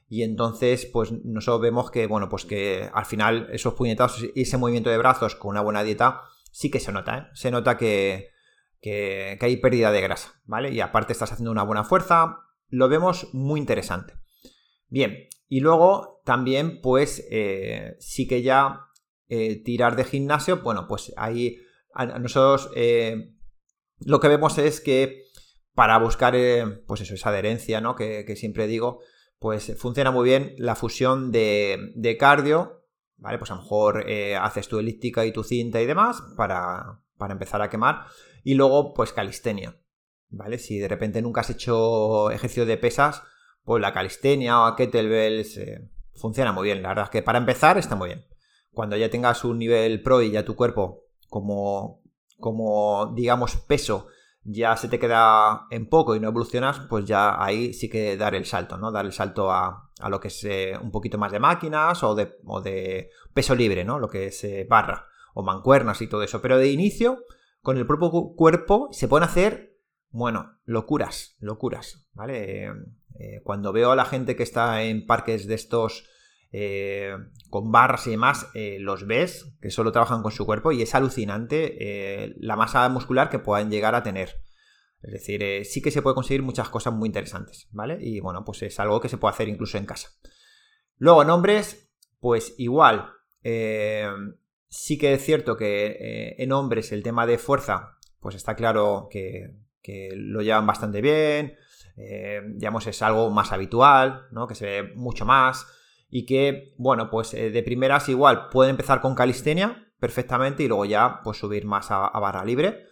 y 0.09 0.23
entonces, 0.23 0.87
pues 0.87 1.13
nosotros 1.13 1.61
vemos 1.61 1.91
que, 1.91 2.07
bueno, 2.07 2.31
pues 2.31 2.47
que 2.47 2.89
al 2.93 3.05
final 3.05 3.49
esos 3.53 3.75
puñetazos 3.75 4.25
y 4.35 4.41
ese 4.41 4.57
movimiento 4.57 4.89
de 4.89 4.97
brazos 4.97 5.35
con 5.35 5.51
una 5.51 5.61
buena 5.61 5.83
dieta 5.83 6.23
sí 6.51 6.71
que 6.71 6.81
se 6.81 6.93
nota, 6.93 7.19
¿eh? 7.19 7.27
Se 7.35 7.51
nota 7.51 7.77
que, 7.77 8.31
que, 8.81 9.39
hay 9.41 9.57
pérdida 9.57 9.93
de 9.93 10.01
grasa, 10.01 10.41
¿vale? 10.45 10.71
Y 10.73 10.81
aparte 10.81 11.13
estás 11.13 11.33
haciendo 11.33 11.51
una 11.51 11.63
buena 11.63 11.85
fuerza, 11.85 12.39
lo 12.69 12.89
vemos 12.89 13.29
muy 13.33 13.61
interesante. 13.61 14.15
Bien, 14.89 15.29
y 15.49 15.61
luego 15.61 16.23
también, 16.25 16.81
pues, 16.81 17.27
eh, 17.31 17.97
sí 18.01 18.27
que 18.27 18.43
ya 18.43 18.87
eh, 19.29 19.63
tirar 19.63 19.97
de 19.97 20.05
gimnasio, 20.05 20.63
bueno, 20.63 20.87
pues 20.89 21.13
ahí 21.17 21.59
nosotros 22.21 22.71
eh, 22.77 23.35
lo 24.01 24.21
que 24.21 24.29
vemos 24.29 24.57
es 24.59 24.81
que 24.81 25.25
para 25.75 25.99
buscar, 25.99 26.35
pues 26.87 27.01
eso, 27.01 27.15
esa 27.15 27.31
adherencia, 27.31 27.81
¿no? 27.81 27.97
Que, 27.97 28.35
siempre 28.37 28.67
digo, 28.67 29.01
pues 29.39 29.77
funciona 29.79 30.11
muy 30.11 30.29
bien 30.29 30.55
la 30.59 30.77
fusión 30.77 31.33
de, 31.33 31.93
de 31.95 32.17
cardio, 32.17 32.85
¿vale? 33.17 33.39
Pues 33.39 33.51
a 33.51 33.55
lo 33.55 33.63
mejor 33.63 34.05
haces 34.41 34.69
tu 34.69 34.79
elíptica 34.79 35.25
y 35.25 35.33
tu 35.33 35.45
cinta 35.45 35.81
y 35.81 35.87
demás 35.87 36.23
para, 36.37 37.01
para 37.19 37.35
empezar 37.35 37.61
a 37.61 37.69
quemar. 37.69 38.07
Y 38.43 38.55
luego, 38.55 38.95
pues 38.95 39.13
calistenia, 39.13 39.77
¿vale? 40.31 40.59
Si 40.59 40.79
de 40.79 40.89
repente 40.89 41.21
nunca 41.21 41.43
has 41.43 41.51
hecho 41.51 42.31
ejercicio 42.31 42.65
de 42.65 42.79
pesas, 42.79 43.23
pues 43.65 43.83
la 43.83 43.93
calistenia 43.93 44.61
o 44.61 44.65
a 44.65 44.77
kettlebells 44.77 45.59
eh, 45.59 45.91
funciona 46.15 46.53
muy 46.53 46.65
bien. 46.65 46.83
La 46.83 46.89
verdad 46.89 47.05
es 47.05 47.11
que 47.11 47.23
para 47.23 47.39
empezar 47.39 47.77
está 47.77 47.97
muy 47.97 48.09
bien. 48.09 48.27
Cuando 48.73 48.97
ya 48.97 49.11
tengas 49.11 49.45
un 49.45 49.59
nivel 49.59 50.03
pro 50.03 50.23
y 50.23 50.31
ya 50.31 50.45
tu 50.45 50.57
cuerpo 50.57 51.05
como, 51.29 52.01
como 52.39 53.13
digamos, 53.15 53.57
peso 53.57 54.09
ya 54.51 54.77
se 54.77 54.89
te 54.89 54.99
queda 54.99 55.67
en 55.71 55.89
poco 55.91 56.17
y 56.17 56.21
no 56.21 56.29
evolucionas, 56.29 56.81
pues 56.89 57.05
ya 57.05 57.43
ahí 57.43 57.75
sí 57.75 57.91
que 57.91 58.17
dar 58.17 58.35
el 58.35 58.47
salto, 58.47 58.79
¿no? 58.79 58.91
Dar 58.91 59.05
el 59.05 59.13
salto 59.13 59.51
a, 59.53 59.91
lo 60.09 60.21
que 60.21 60.29
es 60.29 60.43
eh, 60.45 60.79
un 60.81 60.91
poquito 60.91 61.19
más 61.19 61.33
de 61.33 61.39
máquinas 61.39 62.03
o 62.03 62.15
de, 62.15 62.39
de, 62.65 63.11
peso 63.35 63.55
libre, 63.55 63.85
¿no? 63.85 63.99
Lo 63.99 64.09
que 64.09 64.29
es 64.29 64.45
eh, 64.45 64.67
barra 64.69 65.07
o 65.39 65.45
mancuernas 65.45 66.03
y 66.03 66.09
todo 66.09 66.25
eso. 66.25 66.43
Pero 66.43 66.59
de 66.59 66.73
inicio, 66.73 67.25
con 67.63 67.77
el 67.77 67.87
propio 67.87 68.11
cuerpo, 68.35 68.89
se 68.91 69.07
pueden 69.07 69.23
hacer, 69.23 69.79
bueno, 70.11 70.59
locuras, 70.65 71.37
locuras, 71.39 72.09
¿vale? 72.13 72.73
Eh, 73.21 73.41
cuando 73.45 73.73
veo 73.73 73.93
a 73.93 73.97
la 73.97 74.05
gente 74.05 74.35
que 74.35 74.43
está 74.43 74.83
en 74.83 75.07
parques 75.07 75.47
de 75.47 75.55
estos 75.55 76.09
eh, 76.51 77.15
con 77.51 77.71
barras 77.71 78.09
y 78.09 78.11
demás, 78.11 78.49
eh, 78.55 78.79
los 78.81 79.07
ves 79.07 79.55
que 79.61 79.71
solo 79.71 79.93
trabajan 79.93 80.23
con 80.23 80.33
su 80.33 80.45
cuerpo 80.45 80.73
y 80.73 80.83
es 80.83 80.97
alucinante 80.97 82.35
la 82.39 82.57
masa 82.57 82.89
muscular 82.89 83.31
que 83.31 83.39
puedan 83.39 83.71
llegar 83.71 83.95
a 83.95 84.03
tener. 84.03 84.43
Es 85.03 85.13
decir, 85.13 85.65
sí 85.65 85.81
que 85.81 85.93
se 85.93 86.03
puede 86.03 86.17
conseguir 86.17 86.43
muchas 86.43 86.69
cosas 86.69 86.93
muy 86.95 87.07
interesantes, 87.07 87.69
¿vale? 87.71 87.99
Y 88.01 88.19
bueno, 88.19 88.45
pues 88.45 88.61
es 88.63 88.81
algo 88.81 89.01
que 89.01 89.09
se 89.09 89.19
puede 89.19 89.35
hacer 89.35 89.49
incluso 89.49 89.79
en 89.79 89.87
casa. 89.87 90.09
Luego, 90.97 91.23
en 91.23 91.31
hombres, 91.31 91.93
pues 92.19 92.57
igual. 92.59 93.13
Sí 94.69 94.99
que 94.99 95.15
es 95.15 95.25
cierto 95.25 95.57
que 95.57 96.37
en 96.39 96.53
hombres 96.53 96.93
el 96.93 97.03
tema 97.03 97.27
de 97.27 97.39
fuerza, 97.39 97.99
pues 98.21 98.35
está 98.35 98.55
claro 98.55 99.09
que, 99.11 99.55
que 99.83 100.11
lo 100.15 100.43
llevan 100.43 100.67
bastante 100.67 101.01
bien 101.01 101.57
eh, 102.01 102.41
digamos, 102.55 102.87
es 102.87 103.03
algo 103.03 103.29
más 103.31 103.51
habitual, 103.53 104.29
¿no? 104.31 104.47
Que 104.47 104.55
se 104.55 104.67
ve 104.67 104.93
mucho 104.95 105.25
más 105.25 105.67
y 106.09 106.27
que, 106.27 106.75
bueno, 106.79 107.11
pues 107.11 107.35
eh, 107.35 107.51
de 107.51 107.63
primeras 107.65 108.09
igual 108.09 108.49
puede 108.51 108.71
empezar 108.71 109.01
con 109.01 109.17
calistenia 109.17 109.93
perfectamente 109.99 110.63
y 110.63 110.69
luego 110.69 110.85
ya 110.85 111.21
pues 111.25 111.39
subir 111.39 111.65
más 111.67 111.91
a, 111.91 112.09
barra 112.21 112.45
libre. 112.45 112.85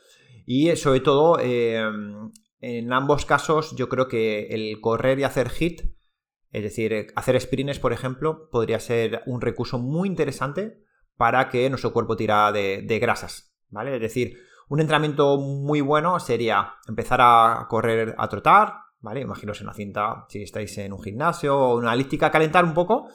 Y 0.45 0.71
eh, 0.71 0.77
sobre 0.77 1.01
todo, 1.01 1.39
en 1.39 2.93
ambos 2.93 3.27
casos 3.27 3.77
yo 3.77 3.89
creo 3.89 4.09
que 4.09 4.49
el 4.49 4.81
correr 4.81 5.21
y 5.21 5.25
hacer 5.25 5.51
hit, 5.51 5.83
es 6.51 6.63
decir, 6.65 7.09
hacer 7.15 7.41
sprints, 7.41 7.79
por 7.79 7.93
ejemplo, 7.93 8.49
podría 8.51 8.81
ser 8.81 9.23
un 9.27 9.41
recurso 9.41 9.79
muy 9.79 10.09
interesante 10.09 10.83
para 11.17 11.49
que 11.49 11.69
nuestro 11.71 11.93
cuerpo 11.93 12.17
tira 12.17 12.53
de, 12.53 12.83
de 12.83 12.99
grasas, 12.99 13.53
¿vale? 13.71 13.95
Es 13.95 14.01
decir, 14.01 14.39
un 14.69 14.81
entrenamiento 14.81 15.39
muy 15.39 15.81
bueno 15.81 16.19
sería 16.21 16.75
empezar 16.89 17.21
a 17.23 17.67
correr, 17.69 18.15
a 18.19 18.29
trotar, 18.29 18.75
¿vale? 19.01 19.21
Imaginaos 19.21 19.61
en 19.61 19.67
una 19.67 19.75
cinta, 19.75 20.27
si 20.29 20.43
estáis 20.43 20.77
en 20.79 20.93
un 20.93 21.03
gimnasio 21.03 21.57
o 21.57 21.79
una 21.79 21.95
elíptica, 21.95 22.31
calentar 22.31 22.65
un 22.65 22.75
poco, 22.75 23.09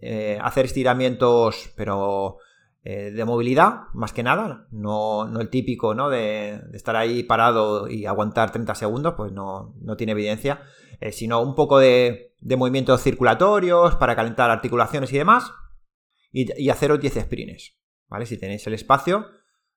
eh, 0.00 0.38
hacer 0.42 0.64
estiramientos, 0.66 1.72
pero 1.76 2.38
eh, 2.82 3.10
de 3.10 3.24
movilidad, 3.24 3.82
más 3.92 4.12
que 4.12 4.22
nada, 4.22 4.66
no, 4.70 5.28
el 5.38 5.50
típico, 5.50 5.94
¿no? 5.94 6.08
De, 6.08 6.60
estar 6.72 6.96
ahí 6.96 7.22
parado 7.22 7.88
y 7.88 8.06
aguantar 8.06 8.50
30 8.50 8.74
segundos, 8.74 9.14
pues 9.16 9.32
no, 9.32 9.74
tiene 9.96 10.12
evidencia, 10.12 10.62
eh, 11.00 11.12
sino 11.12 11.40
un 11.42 11.54
poco 11.54 11.78
de, 11.78 12.32
movimientos 12.42 13.02
circulatorios 13.02 13.96
para 13.96 14.16
calentar 14.16 14.50
articulaciones 14.50 15.12
y 15.12 15.18
demás, 15.18 15.52
y, 16.32 16.68
haceros 16.70 17.00
10 17.00 17.20
sprints, 17.24 17.76
¿vale? 18.08 18.26
Si 18.26 18.38
tenéis 18.38 18.66
el 18.66 18.74
espacio, 18.74 19.26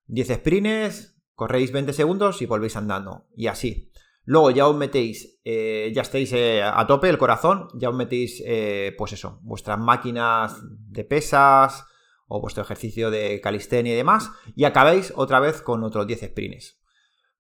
10 0.08 0.36
sprints, 0.36 1.16
corréis 1.34 1.72
20 1.72 1.94
segundos 1.94 2.42
y 2.42 2.46
volvéis 2.46 2.76
andando, 2.76 3.28
y 3.36 3.48
así. 3.48 3.92
Luego 4.26 4.52
ya 4.52 4.68
os 4.68 4.76
metéis, 4.76 5.42
eh, 5.44 5.92
ya 5.94 6.02
estáis 6.02 6.32
eh, 6.32 6.64
a 6.64 6.88
tope 6.88 7.10
el 7.10 7.18
corazón, 7.18 7.68
ya 7.74 7.90
os 7.90 7.96
metéis, 7.96 8.42
eh, 8.46 8.96
pues 8.98 9.14
eso, 9.14 9.40
vuestras 9.42 9.78
máquinas 9.78 10.62
de 10.64 11.04
pesas 11.04 11.86
o 12.28 12.40
vuestro 12.40 12.64
ejercicio 12.64 13.12
de 13.12 13.42
calistenia 13.42 13.94
y 13.94 13.98
demás, 13.98 14.32
y 14.56 14.64
acabáis 14.64 15.12
otra 15.16 15.42
vez 15.42 15.62
con 15.62 15.84
otros 15.84 16.08
10 16.08 16.22
sprints, 16.30 16.80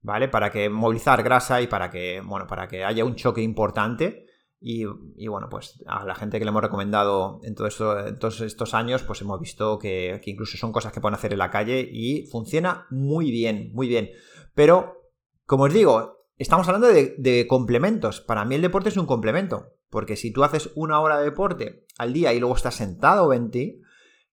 ¿vale? 0.01 0.27
Para 0.27 0.51
que 0.51 0.69
movilizar 0.69 1.23
grasa 1.23 1.61
y 1.61 1.67
para 1.67 1.89
que, 1.89 2.21
bueno, 2.21 2.47
para 2.47 2.67
que 2.67 2.83
haya 2.83 3.05
un 3.05 3.15
choque 3.15 3.41
importante. 3.41 4.22
Y, 4.65 4.85
bueno, 5.27 5.49
pues 5.49 5.83
a 5.87 6.05
la 6.05 6.15
gente 6.15 6.39
que 6.39 6.45
le 6.45 6.49
hemos 6.49 6.61
recomendado 6.61 7.41
en, 7.43 7.53
todos 7.53 8.39
estos 8.39 8.73
años, 8.73 9.03
pues 9.03 9.19
hemos 9.19 9.37
visto 9.37 9.77
que, 9.77 10.21
que 10.23 10.31
incluso 10.31 10.57
son 10.57 10.71
cosas 10.71 10.93
que 10.93 11.01
pueden 11.01 11.15
hacer 11.15 11.33
en 11.33 11.39
la 11.39 11.51
calle 11.51 11.81
y 11.91 12.27
funciona 12.27 12.87
muy 12.89 13.29
bien, 13.29 13.71
muy 13.73 13.89
bien. 13.89 14.11
Pero, 14.53 15.11
como 15.45 15.65
os 15.65 15.73
digo, 15.73 16.27
estamos 16.37 16.67
hablando 16.67 16.87
de, 16.87 17.45
complementos. 17.47 18.21
Para 18.21 18.45
mí 18.45 18.55
el 18.55 18.61
deporte 18.61 18.89
es 18.89 18.97
un 18.97 19.05
complemento. 19.05 19.73
Porque 19.89 20.15
si 20.15 20.31
tú 20.31 20.43
haces 20.43 20.71
una 20.75 20.99
hora 21.01 21.19
de 21.19 21.25
deporte 21.25 21.85
al 21.97 22.13
día 22.13 22.33
y 22.33 22.39
luego 22.39 22.55
estás 22.55 22.75
sentado 22.75 23.33
en 23.33 23.51
ti, 23.51 23.81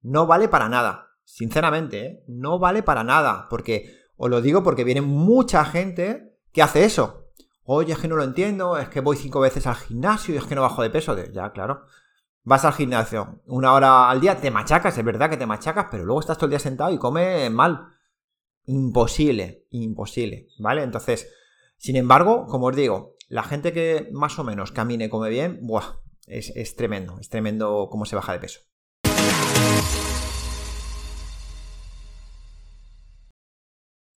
no 0.01 0.27
vale 0.27 0.49
para 0.49 0.69
nada. 0.69 1.09
Sinceramente, 1.25 2.07
¿eh? 2.07 2.25
no 2.29 2.59
vale 2.59 2.83
para 2.83 3.05
nada. 3.05 3.47
Porque, 3.51 3.97
os 4.17 4.31
lo 4.31 4.41
digo 4.41 4.63
porque 4.63 4.85
viene 4.85 5.03
mucha 5.03 5.65
gente 5.65 6.39
que 6.53 6.63
hace 6.63 6.85
eso. 6.85 7.20
Oye, 7.73 7.93
es 7.93 8.01
que 8.01 8.09
no 8.09 8.17
lo 8.17 8.25
entiendo, 8.25 8.77
es 8.77 8.89
que 8.89 8.99
voy 8.99 9.17
cinco 9.17 9.39
veces 9.39 9.65
al 9.69 9.77
gimnasio 9.77 10.35
y 10.35 10.39
es 10.39 10.45
que 10.45 10.57
no 10.57 10.63
bajo 10.63 10.83
de 10.83 10.91
peso. 10.91 11.17
Ya, 11.33 11.53
claro. 11.53 11.85
Vas 12.43 12.65
al 12.65 12.73
gimnasio 12.73 13.43
una 13.47 13.75
hora 13.75 14.11
al 14.11 14.21
día, 14.21 14.41
te 14.41 14.51
machacas, 14.51 14.99
es 14.99 15.05
verdad 15.05 15.31
que 15.31 15.37
te 15.37 15.47
machacas, 15.47 15.87
pero 15.89 16.05
luego 16.05 16.19
estás 16.19 16.37
todo 16.37 16.47
el 16.47 16.51
día 16.51 16.59
sentado 16.59 16.93
y 16.93 16.99
comes 16.99 17.49
mal. 17.53 17.95
Imposible, 18.65 19.69
imposible, 19.71 20.49
¿vale? 20.59 20.83
Entonces, 20.83 21.33
sin 21.77 21.95
embargo, 21.95 22.49
como 22.49 22.67
os 22.67 22.75
digo, 22.75 23.15
la 23.29 23.45
gente 23.45 23.73
que 23.73 24.09
más 24.11 24.37
o 24.41 24.43
menos 24.43 24.73
camine 24.73 25.05
y 25.05 25.09
come 25.09 25.31
bien, 25.31 25.61
buah, 25.63 26.01
es, 26.27 26.75
tremendo, 26.75 27.21
es 27.21 27.29
tremendo 27.29 27.87
cómo 27.89 28.05
se 28.05 28.17
baja 28.17 28.33
de 28.33 28.41
peso. 28.41 28.63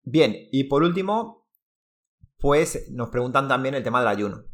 Bien, 0.03 0.37
y 0.53 0.63
por 0.63 0.83
último, 0.83 1.40
pues 2.41 2.91
nos 2.91 3.09
preguntan 3.09 3.47
también 3.47 3.75
el 3.75 3.83
tema 3.83 3.99
del 3.99 4.09
ayuno. 4.09 4.45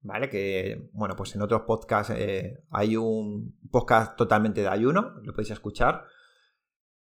¿Vale? 0.00 0.30
Que, 0.30 0.88
bueno, 0.92 1.16
pues 1.16 1.34
en 1.34 1.42
otros 1.42 1.62
podcasts 1.62 2.12
eh, 2.16 2.64
hay 2.70 2.96
un 2.96 3.58
podcast 3.70 4.16
totalmente 4.16 4.60
de 4.60 4.68
ayuno, 4.68 5.14
lo 5.22 5.32
podéis 5.32 5.50
escuchar. 5.50 6.04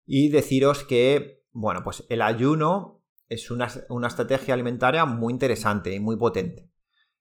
Y 0.05 0.29
deciros 0.29 0.83
que, 0.83 1.43
bueno, 1.51 1.83
pues 1.83 2.05
el 2.09 2.21
ayuno 2.21 3.03
es 3.29 3.51
una, 3.51 3.67
estrategia 4.07 4.53
alimentaria 4.53 5.05
muy 5.05 5.33
interesante 5.33 5.93
y 5.93 5.99
muy 5.99 6.17
potente. 6.17 6.71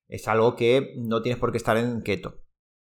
Es 0.07 0.27
algo 0.27 0.55
que 0.55 0.93
no 0.97 1.21
tienes 1.21 1.39
por 1.39 1.51
qué 1.51 1.57
estar 1.57 1.77
en 1.77 2.01
keto. 2.01 2.41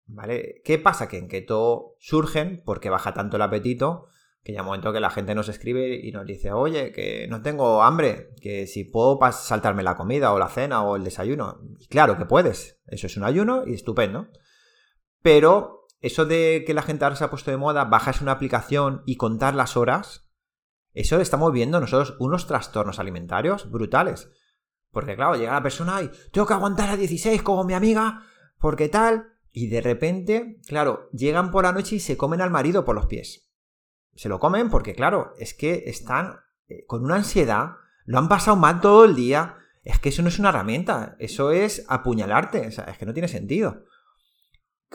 ¿Vale? 0.06 0.60
¿Qué 0.64 0.78
pasa? 0.78 1.08
Que 1.08 1.18
en 1.18 1.28
keto 1.28 1.96
surgen 1.98 2.62
porque 2.64 2.90
baja 2.90 3.14
tanto 3.14 3.36
el 3.36 3.42
apetito 3.42 4.08
que 4.42 4.52
ya 4.52 4.62
momento 4.62 4.92
que 4.92 5.00
la 5.00 5.10
gente 5.10 5.34
nos 5.34 5.48
escribe 5.48 6.00
y 6.02 6.10
nos 6.10 6.26
dice, 6.26 6.52
oye, 6.52 6.90
que 6.90 7.26
no 7.28 7.42
tengo 7.42 7.82
hambre, 7.82 8.30
que 8.40 8.66
si 8.66 8.84
puedo 8.84 9.18
saltarme 9.30 9.84
la 9.84 9.96
comida 9.96 10.32
o 10.32 10.38
la 10.38 10.48
cena 10.48 10.82
o 10.82 10.96
el 10.96 11.04
desayuno. 11.04 11.60
Y 11.78 11.86
claro 11.86 12.18
que 12.18 12.24
puedes, 12.24 12.80
eso 12.86 13.06
es 13.06 13.16
un 13.16 13.24
ayuno 13.24 13.62
y 13.66 13.74
estupendo. 13.74 14.28
Pero 15.22 15.86
eso 16.00 16.26
de 16.26 16.64
que 16.66 16.74
la 16.74 16.82
gente 16.82 17.04
ahora 17.04 17.14
se 17.14 17.22
ha 17.22 17.30
puesto 17.30 17.52
de 17.52 17.56
moda, 17.56 17.84
bajas 17.84 18.20
una 18.20 18.32
aplicación 18.32 19.02
y 19.06 19.16
contar 19.16 19.54
las 19.54 19.76
horas, 19.76 20.28
eso 20.92 21.20
estamos 21.20 21.52
viendo 21.52 21.78
nosotros 21.78 22.16
unos 22.18 22.48
trastornos 22.48 22.98
alimentarios 22.98 23.70
brutales. 23.70 24.28
Porque 24.90 25.14
claro, 25.14 25.36
llega 25.36 25.52
la 25.52 25.62
persona 25.62 26.02
y 26.02 26.10
tengo 26.32 26.48
que 26.48 26.54
aguantar 26.54 26.90
a 26.90 26.96
16 26.96 27.42
como 27.42 27.64
mi 27.64 27.74
amiga, 27.74 28.24
porque 28.58 28.88
tal. 28.88 29.28
Y 29.52 29.68
de 29.68 29.82
repente, 29.82 30.58
claro, 30.66 31.08
llegan 31.12 31.50
por 31.50 31.64
la 31.64 31.72
noche 31.72 31.96
y 31.96 32.00
se 32.00 32.16
comen 32.16 32.40
al 32.40 32.50
marido 32.50 32.84
por 32.84 32.94
los 32.96 33.06
pies. 33.06 33.51
Se 34.14 34.28
lo 34.28 34.38
comen 34.38 34.70
porque, 34.70 34.94
claro, 34.94 35.34
es 35.38 35.54
que 35.54 35.84
están 35.86 36.40
eh, 36.68 36.84
con 36.86 37.04
una 37.04 37.16
ansiedad, 37.16 37.76
lo 38.04 38.18
han 38.18 38.28
pasado 38.28 38.56
mal 38.56 38.80
todo 38.80 39.04
el 39.04 39.14
día. 39.14 39.56
Es 39.82 39.98
que 39.98 40.10
eso 40.10 40.22
no 40.22 40.28
es 40.28 40.38
una 40.38 40.50
herramienta, 40.50 41.16
eso 41.18 41.50
es 41.50 41.84
apuñalarte, 41.88 42.66
es 42.66 42.98
que 42.98 43.06
no 43.06 43.12
tiene 43.12 43.28
sentido. 43.28 43.84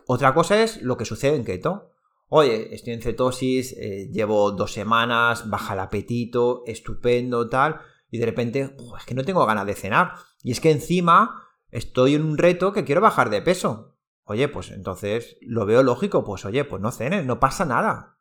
Otra 0.06 0.34
cosa 0.34 0.62
es 0.62 0.82
lo 0.82 0.96
que 0.98 1.06
sucede 1.06 1.36
en 1.36 1.44
keto. 1.44 1.94
Oye, 2.30 2.74
estoy 2.74 2.94
en 2.94 3.02
cetosis, 3.02 3.74
eh, 3.74 4.10
llevo 4.12 4.52
dos 4.52 4.74
semanas, 4.74 5.50
baja 5.50 5.74
el 5.74 5.80
apetito, 5.80 6.64
estupendo, 6.66 7.50
tal, 7.50 7.82
y 8.10 8.18
de 8.20 8.26
repente, 8.26 8.76
es 8.98 9.06
que 9.06 9.16
no 9.16 9.24
tengo 9.24 9.46
ganas 9.46 9.66
de 9.66 9.76
cenar. 9.76 10.14
Y 10.44 10.52
es 10.52 10.60
que 10.60 10.72
encima 10.72 11.44
estoy 11.70 12.16
en 12.16 12.24
un 12.24 12.38
reto 12.38 12.74
que 12.74 12.84
quiero 12.84 13.02
bajar 13.02 13.30
de 13.30 13.42
peso. 13.42 13.98
Oye, 14.24 14.50
pues 14.50 14.72
entonces 14.72 15.38
lo 15.42 15.66
veo 15.66 15.84
lógico, 15.84 16.26
pues 16.26 16.44
oye, 16.46 16.66
pues 16.66 16.82
no 16.82 16.92
cenes, 16.92 17.26
no 17.26 17.40
pasa 17.40 17.66
nada. 17.66 18.17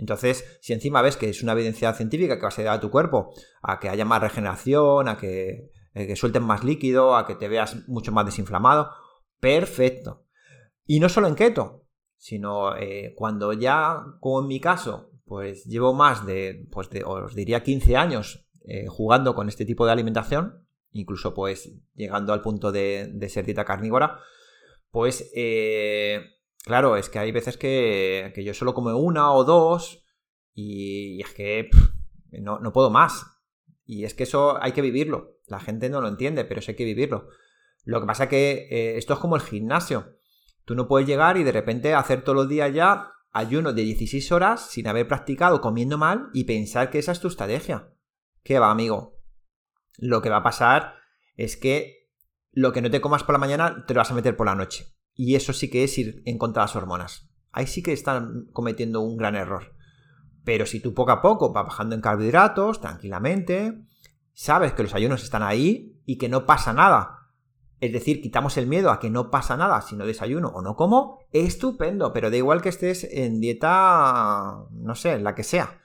Entonces, 0.00 0.58
si 0.62 0.72
encima 0.72 1.02
ves 1.02 1.18
que 1.18 1.28
es 1.28 1.42
una 1.42 1.52
evidencia 1.52 1.92
científica 1.92 2.36
que 2.36 2.42
va 2.42 2.48
a 2.48 2.54
ayudar 2.54 2.78
a 2.78 2.80
tu 2.80 2.90
cuerpo 2.90 3.34
a 3.60 3.78
que 3.78 3.90
haya 3.90 4.06
más 4.06 4.22
regeneración, 4.22 5.08
a 5.08 5.18
que, 5.18 5.70
eh, 5.92 6.06
que 6.06 6.16
suelten 6.16 6.42
más 6.42 6.64
líquido, 6.64 7.16
a 7.16 7.26
que 7.26 7.34
te 7.34 7.48
veas 7.48 7.86
mucho 7.86 8.10
más 8.10 8.24
desinflamado, 8.24 8.90
perfecto. 9.40 10.24
Y 10.86 11.00
no 11.00 11.10
solo 11.10 11.28
en 11.28 11.34
keto, 11.34 11.84
sino 12.16 12.74
eh, 12.76 13.12
cuando 13.14 13.52
ya, 13.52 14.02
como 14.20 14.40
en 14.40 14.48
mi 14.48 14.58
caso, 14.58 15.10
pues 15.26 15.66
llevo 15.66 15.92
más 15.92 16.24
de, 16.24 16.66
pues 16.72 16.88
os 17.04 17.34
diría 17.34 17.62
15 17.62 17.96
años 17.96 18.48
eh, 18.64 18.86
jugando 18.88 19.34
con 19.34 19.50
este 19.50 19.66
tipo 19.66 19.84
de 19.84 19.92
alimentación, 19.92 20.66
incluso 20.92 21.34
pues 21.34 21.74
llegando 21.94 22.32
al 22.32 22.40
punto 22.40 22.72
de, 22.72 23.12
ser 23.28 23.44
dieta 23.44 23.66
carnívora, 23.66 24.18
pues 24.90 25.30
claro, 26.64 26.96
es 26.96 27.08
que 27.08 27.18
hay 27.18 27.32
veces 27.32 27.56
que, 27.56 28.32
yo 28.44 28.54
solo 28.54 28.74
como 28.74 28.96
una 28.96 29.32
o 29.32 29.44
dos 29.44 30.04
y, 30.54 31.20
es 31.20 31.32
que 31.34 31.70
no, 32.32 32.58
no, 32.58 32.72
puedo 32.72 32.90
más. 32.90 33.26
Y 33.84 34.04
es 34.04 34.14
que 34.14 34.22
eso 34.22 34.62
hay 34.62 34.72
que 34.72 34.82
vivirlo. 34.82 35.38
La 35.46 35.60
gente 35.60 35.90
no 35.90 36.00
lo 36.00 36.08
entiende, 36.08 36.44
pero 36.44 36.60
eso 36.60 36.70
hay 36.70 36.76
que 36.76 36.84
vivirlo. 36.84 37.28
Lo 37.84 38.00
que 38.00 38.06
pasa 38.06 38.24
es 38.24 38.30
que 38.30 38.68
eh, 38.70 38.98
esto 38.98 39.14
es 39.14 39.18
como 39.18 39.36
el 39.36 39.42
gimnasio. 39.42 40.16
Tú 40.64 40.74
no 40.74 40.86
puedes 40.86 41.08
llegar 41.08 41.36
y 41.36 41.44
de 41.44 41.52
repente 41.52 41.94
hacer 41.94 42.22
todos 42.22 42.36
los 42.36 42.48
días 42.48 42.72
ya 42.72 43.12
ayuno 43.32 43.72
de 43.72 43.82
16 43.82 44.32
horas 44.32 44.70
sin 44.70 44.86
haber 44.86 45.08
practicado 45.08 45.60
comiendo 45.60 45.98
mal 45.98 46.30
y 46.32 46.44
pensar 46.44 46.90
que 46.90 46.98
esa 46.98 47.12
es 47.12 47.20
tu 47.20 47.28
estrategia. 47.28 47.92
¿Qué 48.42 48.58
va, 48.58 48.70
amigo? 48.70 49.18
Lo 49.98 50.22
que 50.22 50.30
va 50.30 50.38
a 50.38 50.42
pasar 50.42 50.94
es 51.36 51.56
que 51.56 52.08
lo 52.52 52.72
que 52.72 52.82
no 52.82 52.90
te 52.90 53.00
comas 53.00 53.22
por 53.22 53.34
la 53.34 53.38
mañana 53.38 53.84
te 53.86 53.94
lo 53.94 53.98
vas 53.98 54.10
a 54.10 54.14
meter 54.14 54.36
por 54.36 54.46
la 54.46 54.54
noche. 54.54 54.86
Y 55.22 55.34
eso 55.34 55.52
sí 55.52 55.68
que 55.68 55.84
es 55.84 55.98
ir 55.98 56.22
en 56.24 56.38
contra 56.38 56.62
de 56.62 56.68
las 56.68 56.76
hormonas. 56.76 57.28
Ahí 57.52 57.66
sí 57.66 57.82
que 57.82 57.92
están 57.92 58.46
cometiendo 58.54 59.02
un 59.02 59.18
gran 59.18 59.36
error. 59.36 59.74
Pero 60.44 60.64
si 60.64 60.80
tú 60.80 60.94
poco 60.94 61.10
a 61.10 61.20
poco 61.20 61.52
vas 61.52 61.66
bajando 61.66 61.94
en 61.94 62.00
carbohidratos, 62.00 62.80
tranquilamente, 62.80 63.82
sabes 64.32 64.72
que 64.72 64.82
los 64.82 64.94
ayunos 64.94 65.22
están 65.22 65.42
ahí 65.42 66.00
y 66.06 66.16
que 66.16 66.30
no 66.30 66.46
pasa 66.46 66.72
nada. 66.72 67.34
Es 67.80 67.92
decir, 67.92 68.22
quitamos 68.22 68.56
el 68.56 68.66
miedo 68.66 68.90
a 68.90 68.98
que 68.98 69.10
no 69.10 69.30
pasa 69.30 69.58
nada 69.58 69.82
si 69.82 69.94
no 69.94 70.06
desayuno 70.06 70.48
o 70.54 70.62
no 70.62 70.74
como, 70.74 71.18
estupendo, 71.32 72.14
pero 72.14 72.30
da 72.30 72.38
igual 72.38 72.62
que 72.62 72.70
estés 72.70 73.04
en 73.04 73.40
dieta, 73.40 74.68
no 74.70 74.94
sé, 74.94 75.20
la 75.20 75.34
que 75.34 75.44
sea. 75.44 75.82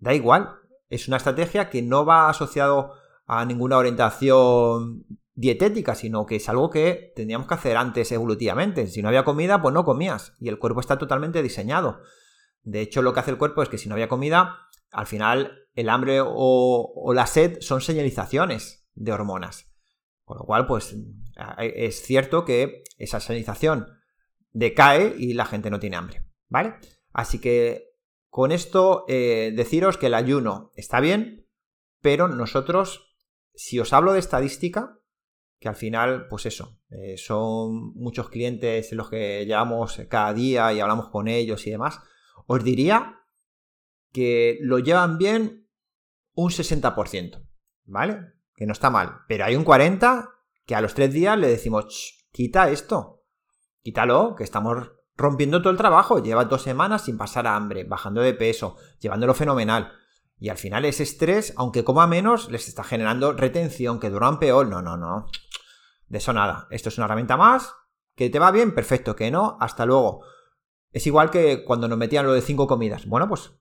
Da 0.00 0.14
igual. 0.14 0.50
Es 0.88 1.06
una 1.06 1.18
estrategia 1.18 1.70
que 1.70 1.80
no 1.80 2.04
va 2.04 2.28
asociado 2.28 2.94
a 3.24 3.44
ninguna 3.44 3.78
orientación 3.78 5.06
dietética, 5.34 5.94
sino 5.94 6.26
que 6.26 6.36
es 6.36 6.48
algo 6.48 6.70
que 6.70 7.12
tendríamos 7.14 7.46
que 7.46 7.54
hacer 7.54 7.76
antes 7.76 8.12
evolutivamente. 8.12 8.86
Si 8.86 9.02
no 9.02 9.08
había 9.08 9.24
comida, 9.24 9.60
pues 9.60 9.74
no 9.74 9.84
comías. 9.84 10.34
Y 10.40 10.48
el 10.48 10.58
cuerpo 10.58 10.80
está 10.80 10.98
totalmente 10.98 11.42
diseñado. 11.42 12.00
De 12.62 12.80
hecho, 12.80 13.02
lo 13.02 13.12
que 13.12 13.20
hace 13.20 13.32
el 13.32 13.38
cuerpo 13.38 13.62
es 13.62 13.68
que 13.68 13.78
si 13.78 13.88
no 13.88 13.94
había 13.94 14.08
comida, 14.08 14.58
al 14.90 15.06
final 15.06 15.68
el 15.74 15.88
hambre 15.88 16.20
o, 16.22 17.12
la 17.14 17.26
sed 17.26 17.58
son 17.60 17.80
señalizaciones 17.80 18.88
de 18.94 19.12
hormonas. 19.12 19.70
Con 20.24 20.38
lo 20.38 20.44
cual, 20.44 20.66
pues 20.66 20.96
es 21.58 22.02
cierto 22.02 22.44
que 22.44 22.82
esa 22.96 23.20
señalización 23.20 23.88
decae 24.52 25.14
y 25.18 25.34
la 25.34 25.44
gente 25.44 25.68
no 25.68 25.80
tiene 25.80 25.96
hambre. 25.96 26.24
¿Vale? 26.48 26.76
Así 27.12 27.40
que 27.40 27.90
con 28.30 28.52
esto 28.52 29.04
eh, 29.08 29.52
deciros 29.54 29.98
que 29.98 30.06
el 30.06 30.14
ayuno 30.14 30.70
está 30.74 31.00
bien, 31.00 31.46
pero 32.00 32.28
nosotros, 32.28 33.14
si 33.54 33.78
os 33.80 33.92
hablo 33.92 34.12
de 34.12 34.20
estadística, 34.20 34.98
que 35.58 35.68
al 35.68 35.76
final, 35.76 36.26
pues 36.28 36.46
eso, 36.46 36.78
eh, 36.90 37.16
son 37.16 37.94
muchos 37.94 38.28
clientes 38.28 38.90
en 38.92 38.98
los 38.98 39.08
que 39.08 39.44
llevamos 39.46 40.00
cada 40.08 40.32
día 40.32 40.72
y 40.72 40.80
hablamos 40.80 41.08
con 41.08 41.28
ellos 41.28 41.66
y 41.66 41.70
demás, 41.70 42.00
os 42.46 42.62
diría 42.62 43.20
que 44.12 44.58
lo 44.60 44.78
llevan 44.78 45.18
bien 45.18 45.68
un 46.34 46.50
60%, 46.50 47.46
¿vale? 47.84 48.20
Que 48.54 48.66
no 48.66 48.72
está 48.72 48.90
mal, 48.90 49.20
pero 49.28 49.44
hay 49.44 49.56
un 49.56 49.64
40% 49.64 50.30
que 50.66 50.74
a 50.74 50.80
los 50.80 50.94
tres 50.94 51.12
días 51.12 51.38
le 51.38 51.48
decimos, 51.48 52.26
quita 52.32 52.70
esto, 52.70 53.24
quítalo, 53.82 54.34
que 54.34 54.44
estamos 54.44 54.90
rompiendo 55.16 55.60
todo 55.60 55.70
el 55.70 55.76
trabajo, 55.78 56.22
lleva 56.22 56.44
dos 56.44 56.62
semanas 56.62 57.04
sin 57.04 57.16
pasar 57.16 57.46
hambre, 57.46 57.84
bajando 57.84 58.20
de 58.20 58.34
peso, 58.34 58.76
llevándolo 58.98 59.34
fenomenal. 59.34 59.92
Y 60.38 60.48
al 60.48 60.58
final 60.58 60.84
ese 60.84 61.02
estrés, 61.02 61.54
aunque 61.56 61.84
coma 61.84 62.06
menos, 62.06 62.50
les 62.50 62.68
está 62.68 62.84
generando 62.84 63.32
retención, 63.32 64.00
que 64.00 64.10
duran 64.10 64.38
peor. 64.38 64.66
No, 64.66 64.82
no, 64.82 64.96
no. 64.96 65.26
De 66.08 66.18
eso 66.18 66.32
nada. 66.32 66.66
Esto 66.70 66.88
es 66.88 66.98
una 66.98 67.06
herramienta 67.06 67.36
más. 67.36 67.74
Que 68.14 68.30
te 68.30 68.38
va 68.38 68.50
bien, 68.50 68.74
perfecto. 68.74 69.16
Que 69.16 69.30
no, 69.30 69.56
hasta 69.60 69.86
luego. 69.86 70.24
Es 70.90 71.06
igual 71.06 71.30
que 71.30 71.64
cuando 71.64 71.88
nos 71.88 71.98
metían 71.98 72.26
lo 72.26 72.32
de 72.32 72.42
cinco 72.42 72.66
comidas. 72.66 73.06
Bueno, 73.06 73.28
pues 73.28 73.52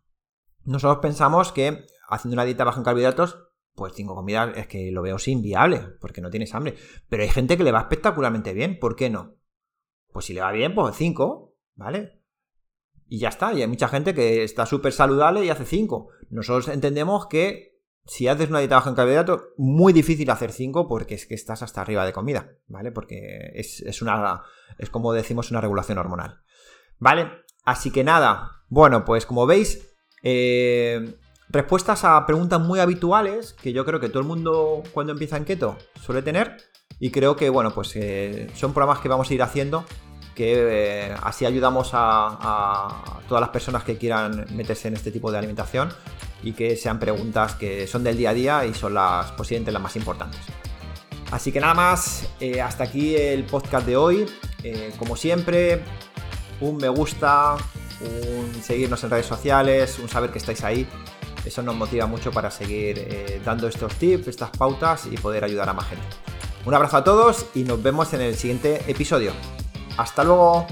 nosotros 0.65 0.99
pensamos 1.01 1.51
que 1.51 1.85
haciendo 2.09 2.35
una 2.35 2.45
dieta 2.45 2.63
baja 2.63 2.77
en 2.77 2.83
carbohidratos, 2.83 3.39
pues 3.75 3.93
cinco 3.95 4.15
comidas 4.15 4.55
es 4.55 4.67
que 4.67 4.91
lo 4.91 5.01
veo 5.01 5.17
sin 5.17 5.41
viable, 5.41 5.79
porque 5.99 6.21
no 6.21 6.29
tienes 6.29 6.53
hambre. 6.53 6.75
Pero 7.09 7.23
hay 7.23 7.29
gente 7.29 7.57
que 7.57 7.63
le 7.63 7.71
va 7.71 7.81
espectacularmente 7.81 8.53
bien, 8.53 8.79
¿por 8.79 8.95
qué 8.95 9.09
no? 9.09 9.35
Pues 10.11 10.25
si 10.25 10.33
le 10.33 10.41
va 10.41 10.51
bien, 10.51 10.75
pues 10.75 10.95
cinco, 10.95 11.55
¿vale? 11.75 12.22
Y 13.13 13.19
ya 13.19 13.29
está, 13.29 13.53
y 13.53 13.61
hay 13.61 13.67
mucha 13.67 13.89
gente 13.89 14.15
que 14.15 14.43
está 14.43 14.65
súper 14.65 14.91
saludable 14.91 15.45
y 15.45 15.49
hace 15.51 15.65
cinco. 15.65 16.09
Nosotros 16.31 16.67
entendemos 16.67 17.27
que 17.27 17.79
si 18.07 18.27
haces 18.27 18.49
una 18.49 18.57
dieta 18.57 18.77
baja 18.77 18.89
en 18.89 18.95
carbohidratos, 18.95 19.43
muy 19.55 19.93
difícil 19.93 20.31
hacer 20.31 20.51
cinco 20.51 20.87
porque 20.87 21.13
es 21.13 21.27
que 21.27 21.35
estás 21.35 21.61
hasta 21.61 21.79
arriba 21.79 22.07
de 22.07 22.11
comida, 22.11 22.57
¿vale? 22.65 22.91
Porque 22.91 23.51
es, 23.53 23.81
es 23.81 24.01
una, 24.01 24.41
es 24.79 24.89
como 24.89 25.13
decimos, 25.13 25.51
una 25.51 25.61
regulación 25.61 25.99
hormonal. 25.99 26.41
¿Vale? 26.97 27.29
Así 27.63 27.91
que 27.91 28.03
nada, 28.03 28.63
bueno, 28.67 29.05
pues 29.05 29.27
como 29.27 29.45
veis, 29.45 29.95
eh, 30.23 31.15
respuestas 31.49 32.05
a 32.05 32.25
preguntas 32.25 32.61
muy 32.61 32.79
habituales 32.79 33.53
que 33.61 33.73
yo 33.73 33.85
creo 33.85 33.99
que 33.99 34.09
todo 34.09 34.21
el 34.21 34.27
mundo 34.27 34.81
cuando 34.91 35.13
empieza 35.13 35.37
en 35.37 35.45
keto 35.45 35.77
suele 36.01 36.23
tener. 36.23 36.57
Y 36.99 37.11
creo 37.11 37.35
que, 37.35 37.51
bueno, 37.51 37.75
pues 37.75 37.95
eh, 37.95 38.49
son 38.55 38.73
programas 38.73 39.03
que 39.03 39.09
vamos 39.09 39.29
a 39.29 39.33
ir 39.35 39.43
haciendo 39.43 39.85
que 40.35 41.07
eh, 41.09 41.15
así 41.21 41.45
ayudamos 41.45 41.91
a, 41.93 43.19
todas 43.27 43.41
las 43.41 43.49
personas 43.49 43.83
que 43.83 43.97
quieran 43.97 44.45
meterse 44.55 44.87
en 44.87 44.95
este 44.95 45.11
tipo 45.11 45.31
de 45.31 45.37
alimentación 45.37 45.93
y 46.41 46.53
que 46.53 46.75
sean 46.75 46.99
preguntas 46.99 47.55
que 47.55 47.87
son 47.87 48.03
del 48.03 48.17
día 48.17 48.31
a 48.31 48.33
día 48.33 48.65
y 48.65 48.73
son 48.73 48.93
las 48.93 49.31
posiblemente 49.31 49.71
las 49.71 49.81
más 49.81 49.95
importantes. 49.95 50.41
Así 51.31 51.51
que 51.51 51.59
nada 51.59 51.73
más, 51.73 52.27
hasta 52.63 52.83
aquí 52.83 53.15
el 53.15 53.43
podcast 53.45 53.87
de 53.87 53.97
hoy. 53.97 54.25
como 54.99 55.15
siempre, 55.15 55.81
un 56.59 56.77
me 56.77 56.89
gusta, 56.89 57.55
un 58.01 58.61
seguirnos 58.61 59.03
en 59.03 59.09
redes 59.09 59.25
sociales, 59.25 59.99
un 59.99 60.09
saber 60.09 60.31
que 60.31 60.37
estáis 60.37 60.63
ahí. 60.63 60.87
Eso 61.45 61.61
nos 61.61 61.75
motiva 61.75 62.05
mucho 62.05 62.31
para 62.31 62.49
seguir 62.49 62.99
eh, 62.99 63.41
dando 63.43 63.67
estos 63.67 63.93
tips, 63.95 64.27
estas 64.27 64.49
pautas 64.51 65.07
y 65.11 65.17
poder 65.17 65.43
ayudar 65.43 65.69
a 65.69 65.73
más 65.73 65.87
gente. 65.87 66.05
Un 66.65 66.73
abrazo 66.73 66.97
a 66.97 67.03
todos 67.03 67.47
y 67.53 67.63
nos 67.63 67.83
vemos 67.83 68.13
en 68.13 68.21
el 68.21 68.35
siguiente 68.35 68.81
episodio. 68.87 69.33
Hasta 69.97 70.23
luego. 70.23 70.67